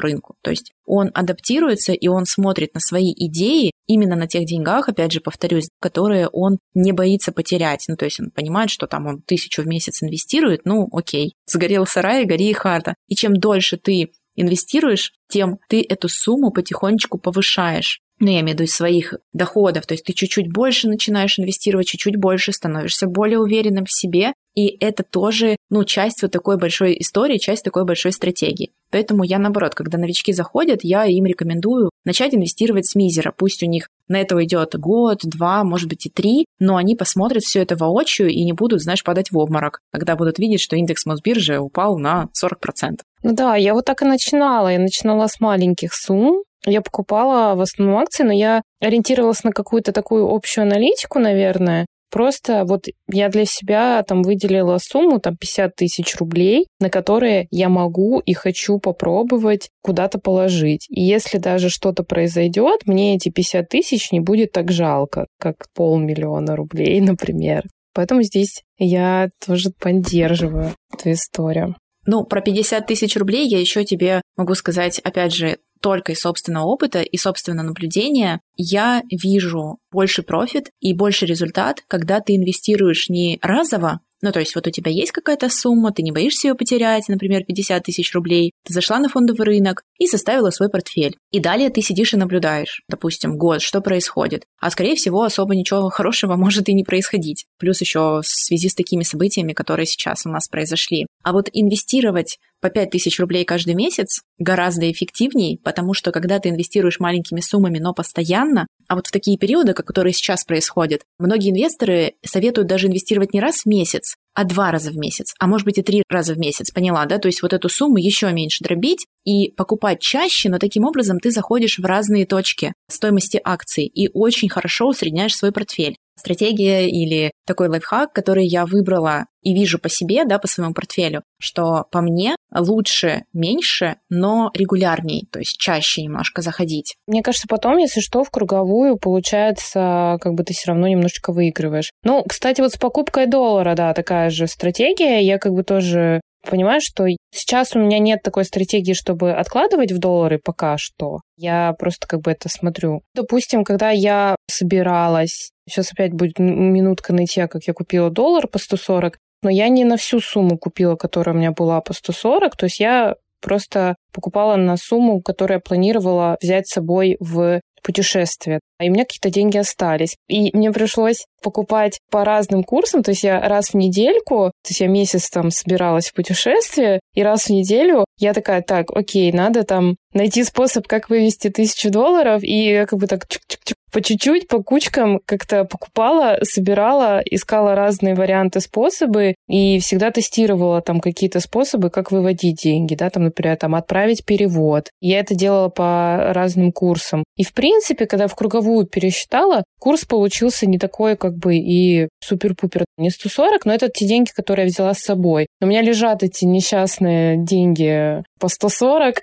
рынку, 0.00 0.34
то 0.42 0.50
есть 0.50 0.72
он 0.84 1.10
адаптируется 1.14 1.92
и 1.92 2.08
он 2.08 2.26
смотрит 2.26 2.74
на 2.74 2.80
свои 2.80 3.12
идеи 3.16 3.70
именно 3.86 4.16
на 4.16 4.26
тех 4.26 4.44
деньгах, 4.44 4.88
опять 4.88 5.12
же, 5.12 5.20
повторюсь, 5.20 5.68
которые 5.80 6.28
он 6.28 6.58
не 6.74 6.92
боится 6.92 7.30
потерять, 7.30 7.84
ну, 7.88 7.96
то 7.96 8.04
есть 8.04 8.18
он 8.18 8.30
понимает, 8.30 8.70
что 8.70 8.88
там 8.88 9.06
он 9.06 9.22
тысячу 9.22 9.62
в 9.62 9.66
месяц 9.66 10.02
инвестирует, 10.02 10.62
ну, 10.64 10.88
окей, 10.92 11.34
сгорел 11.46 11.86
сарай, 11.86 12.24
гори 12.24 12.50
и 12.50 12.52
хата, 12.52 12.94
и 13.06 13.14
чем 13.14 13.34
дольше 13.34 13.76
ты 13.76 14.10
инвестируешь, 14.40 15.12
тем 15.28 15.58
ты 15.68 15.84
эту 15.88 16.08
сумму 16.08 16.50
потихонечку 16.50 17.18
повышаешь. 17.18 18.00
Ну, 18.20 18.28
я 18.30 18.40
имею 18.40 18.54
в 18.54 18.60
виду 18.60 18.70
своих 18.70 19.14
доходов. 19.32 19.86
То 19.86 19.94
есть 19.94 20.04
ты 20.04 20.12
чуть-чуть 20.12 20.52
больше 20.52 20.88
начинаешь 20.88 21.38
инвестировать, 21.38 21.86
чуть-чуть 21.86 22.16
больше 22.16 22.52
становишься 22.52 23.06
более 23.06 23.38
уверенным 23.38 23.86
в 23.86 23.92
себе. 23.92 24.34
И 24.54 24.76
это 24.80 25.04
тоже, 25.04 25.56
ну, 25.70 25.84
часть 25.84 26.20
вот 26.20 26.30
такой 26.30 26.58
большой 26.58 26.98
истории, 27.00 27.38
часть 27.38 27.64
такой 27.64 27.86
большой 27.86 28.12
стратегии. 28.12 28.72
Поэтому 28.90 29.24
я, 29.24 29.38
наоборот, 29.38 29.74
когда 29.74 29.96
новички 29.96 30.34
заходят, 30.34 30.80
я 30.82 31.06
им 31.06 31.24
рекомендую 31.24 31.90
начать 32.04 32.34
инвестировать 32.34 32.86
с 32.86 32.94
мизера. 32.94 33.32
Пусть 33.34 33.62
у 33.62 33.66
них 33.66 33.88
на 34.08 34.20
это 34.20 34.36
уйдет 34.36 34.74
год, 34.78 35.20
два, 35.22 35.64
может 35.64 35.88
быть 35.88 36.04
и 36.04 36.10
три, 36.10 36.44
но 36.58 36.76
они 36.76 36.96
посмотрят 36.96 37.42
все 37.42 37.62
это 37.62 37.76
воочию 37.76 38.28
и 38.28 38.44
не 38.44 38.52
будут, 38.52 38.82
знаешь, 38.82 39.04
падать 39.04 39.30
в 39.30 39.38
обморок, 39.38 39.80
когда 39.92 40.16
будут 40.16 40.38
видеть, 40.38 40.60
что 40.60 40.76
индекс 40.76 41.06
Мосбиржи 41.06 41.58
упал 41.58 41.96
на 41.96 42.28
40%. 42.38 42.98
Ну 43.22 43.32
да, 43.32 43.56
я 43.56 43.74
вот 43.74 43.84
так 43.84 44.02
и 44.02 44.04
начинала. 44.06 44.68
Я 44.68 44.78
начинала 44.78 45.26
с 45.26 45.40
маленьких 45.40 45.94
сумм. 45.94 46.42
Я 46.66 46.82
покупала 46.82 47.54
в 47.54 47.60
основном 47.60 47.98
акции, 47.98 48.24
но 48.24 48.32
я 48.32 48.62
ориентировалась 48.80 49.44
на 49.44 49.52
какую-то 49.52 49.92
такую 49.92 50.28
общую 50.28 50.62
аналитику, 50.62 51.18
наверное. 51.18 51.86
Просто 52.10 52.64
вот 52.64 52.86
я 53.08 53.28
для 53.28 53.44
себя 53.44 54.02
там 54.02 54.22
выделила 54.22 54.78
сумму, 54.78 55.20
там 55.20 55.36
50 55.36 55.76
тысяч 55.76 56.16
рублей, 56.16 56.66
на 56.80 56.90
которые 56.90 57.46
я 57.52 57.68
могу 57.68 58.18
и 58.18 58.32
хочу 58.32 58.78
попробовать 58.78 59.70
куда-то 59.82 60.18
положить. 60.18 60.86
И 60.90 61.00
если 61.02 61.38
даже 61.38 61.70
что-то 61.70 62.02
произойдет, 62.02 62.80
мне 62.86 63.14
эти 63.14 63.28
50 63.28 63.68
тысяч 63.68 64.10
не 64.10 64.18
будет 64.18 64.50
так 64.50 64.72
жалко, 64.72 65.26
как 65.38 65.66
полмиллиона 65.74 66.56
рублей, 66.56 67.00
например. 67.00 67.64
Поэтому 67.94 68.22
здесь 68.22 68.62
я 68.78 69.30
тоже 69.44 69.70
поддерживаю 69.78 70.74
эту 70.92 71.12
историю. 71.12 71.76
Ну, 72.12 72.24
про 72.24 72.40
50 72.40 72.88
тысяч 72.88 73.16
рублей 73.16 73.46
я 73.46 73.60
еще 73.60 73.84
тебе 73.84 74.20
могу 74.36 74.56
сказать, 74.56 74.98
опять 74.98 75.32
же, 75.32 75.58
только 75.80 76.10
из 76.10 76.18
собственного 76.18 76.64
опыта 76.64 77.02
и 77.02 77.16
собственного 77.16 77.68
наблюдения, 77.68 78.40
я 78.56 79.04
вижу 79.12 79.78
больше 79.92 80.24
профит 80.24 80.70
и 80.80 80.92
больше 80.92 81.24
результат, 81.24 81.84
когда 81.86 82.18
ты 82.18 82.34
инвестируешь 82.34 83.08
не 83.10 83.38
разово, 83.42 84.00
ну, 84.22 84.32
то 84.32 84.40
есть 84.40 84.54
вот 84.54 84.66
у 84.66 84.70
тебя 84.70 84.90
есть 84.90 85.12
какая-то 85.12 85.48
сумма, 85.48 85.92
ты 85.92 86.02
не 86.02 86.12
боишься 86.12 86.48
ее 86.48 86.54
потерять, 86.54 87.08
например, 87.08 87.44
50 87.44 87.82
тысяч 87.82 88.12
рублей, 88.14 88.52
ты 88.64 88.72
зашла 88.72 88.98
на 88.98 89.08
фондовый 89.08 89.46
рынок 89.46 89.82
и 89.98 90.06
составила 90.06 90.50
свой 90.50 90.68
портфель. 90.68 91.16
И 91.30 91.40
далее 91.40 91.70
ты 91.70 91.80
сидишь 91.82 92.14
и 92.14 92.16
наблюдаешь, 92.16 92.82
допустим, 92.88 93.36
год, 93.36 93.62
что 93.62 93.80
происходит. 93.80 94.44
А 94.60 94.70
скорее 94.70 94.96
всего, 94.96 95.22
особо 95.22 95.54
ничего 95.54 95.88
хорошего 95.88 96.36
может 96.36 96.68
и 96.68 96.74
не 96.74 96.84
происходить. 96.84 97.46
Плюс 97.58 97.80
еще 97.80 98.20
в 98.22 98.26
связи 98.26 98.68
с 98.68 98.74
такими 98.74 99.02
событиями, 99.02 99.52
которые 99.52 99.86
сейчас 99.86 100.26
у 100.26 100.28
нас 100.28 100.48
произошли. 100.48 101.06
А 101.22 101.32
вот 101.32 101.48
инвестировать 101.52 102.38
по 102.60 102.70
5 102.70 102.90
тысяч 102.90 103.18
рублей 103.18 103.44
каждый 103.44 103.74
месяц 103.74 104.22
гораздо 104.38 104.90
эффективнее, 104.90 105.58
потому 105.58 105.94
что 105.94 106.12
когда 106.12 106.38
ты 106.38 106.50
инвестируешь 106.50 107.00
маленькими 107.00 107.40
суммами, 107.40 107.78
но 107.78 107.94
постоянно, 107.94 108.66
а 108.88 108.96
вот 108.96 109.06
в 109.06 109.12
такие 109.12 109.38
периоды, 109.38 109.72
которые 109.72 110.12
сейчас 110.12 110.44
происходят, 110.44 111.02
многие 111.18 111.50
инвесторы 111.50 112.14
советуют 112.24 112.68
даже 112.68 112.88
инвестировать 112.88 113.32
не 113.32 113.40
раз 113.40 113.62
в 113.62 113.66
месяц, 113.66 114.16
а 114.34 114.44
два 114.44 114.70
раза 114.70 114.90
в 114.90 114.96
месяц, 114.96 115.34
а 115.38 115.46
может 115.46 115.64
быть 115.64 115.78
и 115.78 115.82
три 115.82 116.02
раза 116.08 116.34
в 116.34 116.38
месяц, 116.38 116.70
поняла, 116.70 117.04
да? 117.06 117.18
То 117.18 117.28
есть 117.28 117.42
вот 117.42 117.52
эту 117.52 117.68
сумму 117.68 117.98
еще 117.98 118.32
меньше 118.32 118.62
дробить 118.62 119.06
и 119.24 119.50
покупать 119.50 120.00
чаще, 120.00 120.48
но 120.48 120.58
таким 120.58 120.84
образом 120.84 121.18
ты 121.20 121.30
заходишь 121.30 121.78
в 121.78 121.84
разные 121.84 122.26
точки 122.26 122.72
стоимости 122.88 123.40
акций 123.42 123.86
и 123.86 124.08
очень 124.12 124.48
хорошо 124.48 124.88
усредняешь 124.88 125.36
свой 125.36 125.52
портфель 125.52 125.96
стратегия 126.20 126.88
или 126.88 127.32
такой 127.46 127.68
лайфхак, 127.68 128.12
который 128.12 128.46
я 128.46 128.64
выбрала 128.66 129.26
и 129.42 129.54
вижу 129.54 129.78
по 129.78 129.88
себе, 129.88 130.24
да, 130.24 130.38
по 130.38 130.46
своему 130.46 130.74
портфелю, 130.74 131.22
что 131.38 131.86
по 131.90 132.00
мне 132.00 132.36
лучше 132.54 133.24
меньше, 133.32 133.96
но 134.08 134.50
регулярней, 134.54 135.26
то 135.32 135.38
есть 135.38 135.58
чаще 135.58 136.02
немножко 136.02 136.42
заходить. 136.42 136.94
Мне 137.06 137.22
кажется, 137.22 137.48
потом, 137.48 137.78
если 137.78 138.00
что, 138.00 138.22
в 138.22 138.30
круговую 138.30 138.98
получается, 138.98 140.18
как 140.20 140.34
бы 140.34 140.44
ты 140.44 140.52
все 140.52 140.68
равно 140.68 140.88
немножечко 140.88 141.32
выигрываешь. 141.32 141.90
Ну, 142.04 142.22
кстати, 142.28 142.60
вот 142.60 142.72
с 142.72 142.76
покупкой 142.76 143.26
доллара, 143.26 143.74
да, 143.74 143.94
такая 143.94 144.30
же 144.30 144.46
стратегия. 144.46 145.20
Я 145.20 145.38
как 145.38 145.52
бы 145.52 145.64
тоже 145.64 146.20
понимаю, 146.48 146.80
что 146.82 147.06
сейчас 147.32 147.74
у 147.74 147.78
меня 147.78 147.98
нет 147.98 148.22
такой 148.22 148.44
стратегии, 148.44 148.92
чтобы 148.92 149.32
откладывать 149.32 149.92
в 149.92 149.98
доллары 149.98 150.40
пока 150.42 150.76
что. 150.78 151.20
Я 151.36 151.74
просто 151.78 152.06
как 152.06 152.20
бы 152.20 152.30
это 152.30 152.48
смотрю. 152.48 153.02
Допустим, 153.14 153.64
когда 153.64 153.90
я 153.90 154.36
собиралась, 154.48 155.50
сейчас 155.68 155.92
опять 155.92 156.12
будет 156.12 156.38
минутка 156.38 157.12
найти, 157.12 157.46
как 157.46 157.64
я 157.64 157.72
купила 157.72 158.10
доллар 158.10 158.46
по 158.46 158.58
140, 158.58 159.18
но 159.42 159.50
я 159.50 159.68
не 159.68 159.84
на 159.84 159.96
всю 159.96 160.20
сумму 160.20 160.58
купила, 160.58 160.96
которая 160.96 161.34
у 161.34 161.38
меня 161.38 161.52
была 161.52 161.80
по 161.80 161.92
140, 161.92 162.56
то 162.56 162.64
есть 162.66 162.80
я 162.80 163.14
просто 163.40 163.96
покупала 164.12 164.56
на 164.56 164.76
сумму, 164.76 165.22
которую 165.22 165.56
я 165.56 165.60
планировала 165.60 166.36
взять 166.42 166.68
с 166.68 166.74
собой 166.74 167.16
в 167.20 167.60
путешествие. 167.82 168.60
И 168.80 168.88
у 168.88 168.92
меня 168.92 169.04
какие-то 169.04 169.30
деньги 169.30 169.58
остались. 169.58 170.16
И 170.28 170.56
мне 170.56 170.72
пришлось 170.72 171.26
покупать 171.42 172.00
по 172.10 172.24
разным 172.24 172.64
курсам. 172.64 173.02
То 173.02 173.10
есть 173.10 173.22
я 173.22 173.40
раз 173.40 173.70
в 173.70 173.74
недельку, 173.74 174.52
то 174.62 174.68
есть 174.68 174.80
я 174.80 174.88
месяц 174.88 175.30
там 175.30 175.50
собиралась 175.50 176.08
в 176.08 176.14
путешествие, 176.14 177.00
и 177.14 177.22
раз 177.22 177.44
в 177.44 177.50
неделю 177.50 178.04
я 178.18 178.34
такая, 178.34 178.62
так, 178.62 178.90
окей, 178.94 179.32
надо 179.32 179.64
там 179.64 179.96
найти 180.12 180.44
способ, 180.44 180.86
как 180.86 181.08
вывести 181.08 181.50
тысячу 181.50 181.90
долларов, 181.90 182.42
и 182.42 182.84
как 182.88 182.98
бы 182.98 183.06
так 183.06 183.24
чик-чик-чик 183.26 183.74
по 183.92 184.00
чуть-чуть, 184.00 184.48
по 184.48 184.62
кучкам 184.62 185.20
как-то 185.26 185.64
покупала, 185.64 186.38
собирала, 186.42 187.20
искала 187.24 187.74
разные 187.74 188.14
варианты, 188.14 188.60
способы 188.60 189.34
и 189.48 189.80
всегда 189.80 190.10
тестировала 190.10 190.80
там 190.80 191.00
какие-то 191.00 191.40
способы, 191.40 191.90
как 191.90 192.12
выводить 192.12 192.62
деньги, 192.62 192.94
да, 192.94 193.10
там, 193.10 193.24
например, 193.24 193.56
там 193.56 193.74
отправить 193.74 194.24
перевод. 194.24 194.90
Я 195.00 195.20
это 195.20 195.34
делала 195.34 195.68
по 195.68 196.32
разным 196.32 196.72
курсам. 196.72 197.24
И, 197.36 197.42
в 197.42 197.52
принципе, 197.52 198.06
когда 198.06 198.28
в 198.28 198.34
круговую 198.34 198.69
пересчитала, 198.84 199.64
курс 199.78 200.04
получился 200.04 200.66
не 200.66 200.78
такой 200.78 201.16
как 201.16 201.36
бы 201.36 201.56
и 201.56 202.08
супер-пупер, 202.22 202.84
не 202.96 203.10
140, 203.10 203.64
но 203.64 203.74
это 203.74 203.88
те 203.88 204.06
деньги, 204.06 204.30
которые 204.30 204.66
я 204.66 204.70
взяла 204.70 204.94
с 204.94 205.00
собой. 205.00 205.46
У 205.60 205.66
меня 205.66 205.82
лежат 205.82 206.22
эти 206.22 206.44
несчастные 206.44 207.36
деньги 207.36 208.22
по 208.38 208.48
140, 208.48 209.22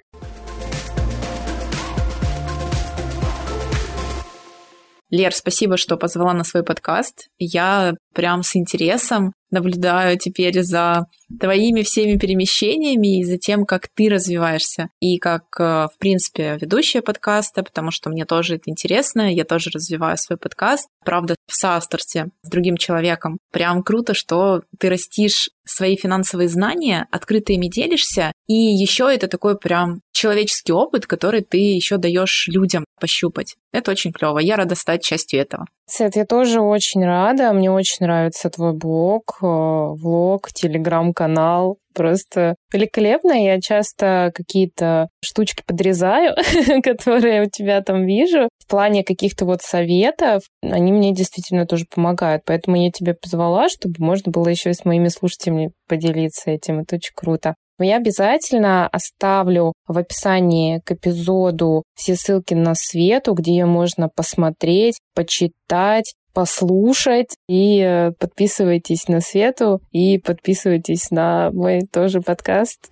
Лер, 5.09 5.33
спасибо, 5.33 5.77
что 5.77 5.95
позвала 5.95 6.33
на 6.33 6.43
свой 6.43 6.63
подкаст. 6.63 7.29
Я 7.39 7.93
прям 8.17 8.41
с 8.41 8.55
интересом 8.55 9.33
наблюдаю 9.51 10.17
теперь 10.17 10.61
за 10.61 11.05
твоими 11.39 11.83
всеми 11.83 12.17
перемещениями 12.17 13.19
и 13.19 13.23
за 13.23 13.37
тем, 13.37 13.65
как 13.65 13.87
ты 13.87 14.09
развиваешься. 14.09 14.89
И 14.99 15.19
как, 15.19 15.43
э, 15.59 15.63
в 15.63 15.97
принципе, 15.99 16.57
ведущая 16.59 17.01
подкаста, 17.01 17.63
потому 17.63 17.91
что 17.91 18.09
мне 18.09 18.25
тоже 18.25 18.55
это 18.55 18.69
интересно, 18.69 19.33
я 19.33 19.45
тоже 19.45 19.69
развиваю 19.69 20.17
свой 20.17 20.37
подкаст. 20.37 20.89
Правда, 21.05 21.35
в 21.47 21.55
соавторстве 21.55 22.29
с 22.41 22.49
другим 22.49 22.75
человеком. 22.75 23.37
Прям 23.51 23.83
круто, 23.83 24.13
что 24.13 24.63
ты 24.79 24.89
растишь 24.89 25.49
свои 25.63 25.95
финансовые 25.95 26.49
знания, 26.49 27.07
открыто 27.11 27.53
ими 27.53 27.67
делишься, 27.67 28.31
и 28.47 28.53
еще 28.53 29.13
это 29.13 29.27
такой 29.27 29.57
прям 29.57 30.01
человеческий 30.11 30.73
опыт, 30.73 31.05
который 31.05 31.41
ты 31.41 31.57
еще 31.57 31.97
даешь 31.97 32.47
людям 32.47 32.85
пощупать. 32.99 33.55
Это 33.71 33.91
очень 33.91 34.11
клево. 34.11 34.39
Я 34.39 34.55
рада 34.55 34.75
стать 34.75 35.03
частью 35.03 35.41
этого. 35.41 35.65
Свет, 35.85 36.15
я 36.15 36.25
тоже 36.25 36.61
очень 36.61 37.05
рада. 37.05 37.53
Мне 37.53 37.69
очень 37.69 38.06
нравится 38.07 38.49
твой 38.49 38.73
блог, 38.73 39.37
э, 39.41 39.45
влог, 39.45 40.51
телеграм-канал. 40.53 41.77
Просто 41.93 42.55
великолепно. 42.71 43.33
Я 43.33 43.59
часто 43.59 44.31
какие-то 44.33 45.09
штучки 45.21 45.63
подрезаю, 45.65 46.35
которые 46.83 47.43
у 47.43 47.49
тебя 47.49 47.81
там 47.81 48.05
вижу. 48.05 48.49
В 48.59 48.69
плане 48.69 49.03
каких-то 49.03 49.45
вот 49.45 49.61
советов, 49.61 50.43
они 50.61 50.91
мне 50.91 51.13
действительно 51.13 51.65
тоже 51.65 51.85
помогают. 51.93 52.43
Поэтому 52.45 52.77
я 52.77 52.91
тебя 52.91 53.13
позвала, 53.13 53.67
чтобы 53.67 53.95
можно 53.99 54.31
было 54.31 54.47
еще 54.47 54.69
и 54.69 54.73
с 54.73 54.85
моими 54.85 55.09
слушателями 55.09 55.71
поделиться 55.87 56.51
этим. 56.51 56.79
Это 56.79 56.95
очень 56.95 57.13
круто. 57.15 57.55
Я 57.79 57.97
обязательно 57.97 58.87
оставлю 58.87 59.73
в 59.87 59.99
описании 59.99 60.79
к 60.79 60.93
эпизоду 60.93 61.83
все 61.93 62.15
ссылки 62.15 62.55
на 62.55 62.73
Свету, 62.73 63.33
где 63.33 63.51
ее 63.51 63.65
можно 63.67 64.09
посмотреть, 64.09 64.99
почитать, 65.13 66.15
послушать. 66.33 67.35
И 67.47 67.79
э, 67.79 68.13
подписывайтесь 68.13 69.07
на 69.07 69.21
Свету 69.21 69.79
и 69.91 70.17
подписывайтесь 70.17 71.11
на 71.11 71.51
мой 71.51 71.81
тоже 71.81 72.21
подкаст. 72.21 72.89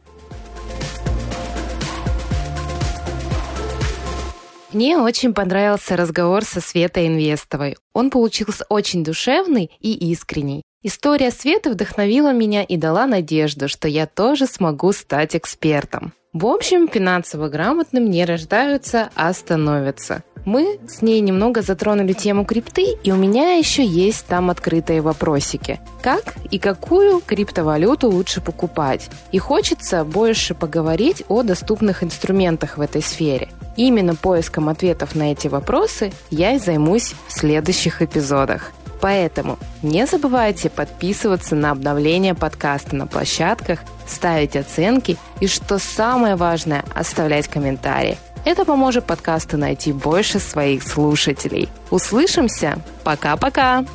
Мне 4.71 4.99
очень 4.99 5.33
понравился 5.33 5.95
разговор 5.95 6.43
со 6.43 6.61
Светой 6.61 7.07
Инвестовой. 7.07 7.75
Он 7.93 8.11
получился 8.11 8.65
очень 8.69 9.03
душевный 9.03 9.71
и 9.79 10.11
искренний. 10.11 10.61
История 10.88 11.31
Светы 11.31 11.71
вдохновила 11.71 12.31
меня 12.31 12.61
и 12.61 12.77
дала 12.77 13.07
надежду, 13.07 13.67
что 13.67 13.88
я 13.88 14.05
тоже 14.05 14.45
смогу 14.45 14.91
стать 14.91 15.36
экспертом. 15.36 16.13
В 16.31 16.45
общем, 16.45 16.88
финансово 16.88 17.49
грамотным 17.49 18.07
не 18.07 18.23
рождаются, 18.23 19.09
а 19.15 19.33
становятся. 19.33 20.21
Мы 20.45 20.79
с 20.88 21.01
ней 21.01 21.21
немного 21.21 21.63
затронули 21.63 22.13
тему 22.13 22.45
крипты, 22.45 22.97
и 23.03 23.11
у 23.11 23.15
меня 23.15 23.53
еще 23.53 23.83
есть 23.83 24.27
там 24.27 24.51
открытые 24.51 25.01
вопросики. 25.01 25.79
Как 26.03 26.36
и 26.51 26.59
какую 26.59 27.19
криптовалюту 27.19 28.07
лучше 28.07 28.39
покупать? 28.39 29.09
И 29.31 29.39
хочется 29.39 30.03
больше 30.03 30.53
поговорить 30.53 31.23
о 31.29 31.41
доступных 31.41 32.03
инструментах 32.03 32.77
в 32.77 32.81
этой 32.81 33.01
сфере. 33.01 33.49
Именно 33.75 34.13
поиском 34.13 34.69
ответов 34.69 35.15
на 35.15 35.31
эти 35.31 35.47
вопросы 35.47 36.13
я 36.29 36.53
и 36.53 36.59
займусь 36.59 37.15
в 37.27 37.33
следующих 37.33 38.03
эпизодах. 38.03 38.71
Поэтому 39.01 39.57
не 39.81 40.05
забывайте 40.05 40.69
подписываться 40.69 41.55
на 41.55 41.71
обновления 41.71 42.33
подкаста 42.33 42.95
на 42.95 43.07
площадках, 43.07 43.79
ставить 44.07 44.55
оценки 44.55 45.17
и, 45.39 45.47
что 45.47 45.79
самое 45.79 46.35
важное, 46.35 46.83
оставлять 46.93 47.47
комментарии. 47.47 48.17
Это 48.45 48.63
поможет 48.63 49.05
подкасту 49.05 49.57
найти 49.57 49.91
больше 49.91 50.39
своих 50.39 50.83
слушателей. 50.83 51.67
Услышимся! 51.89 52.77
Пока-пока! 53.03 53.85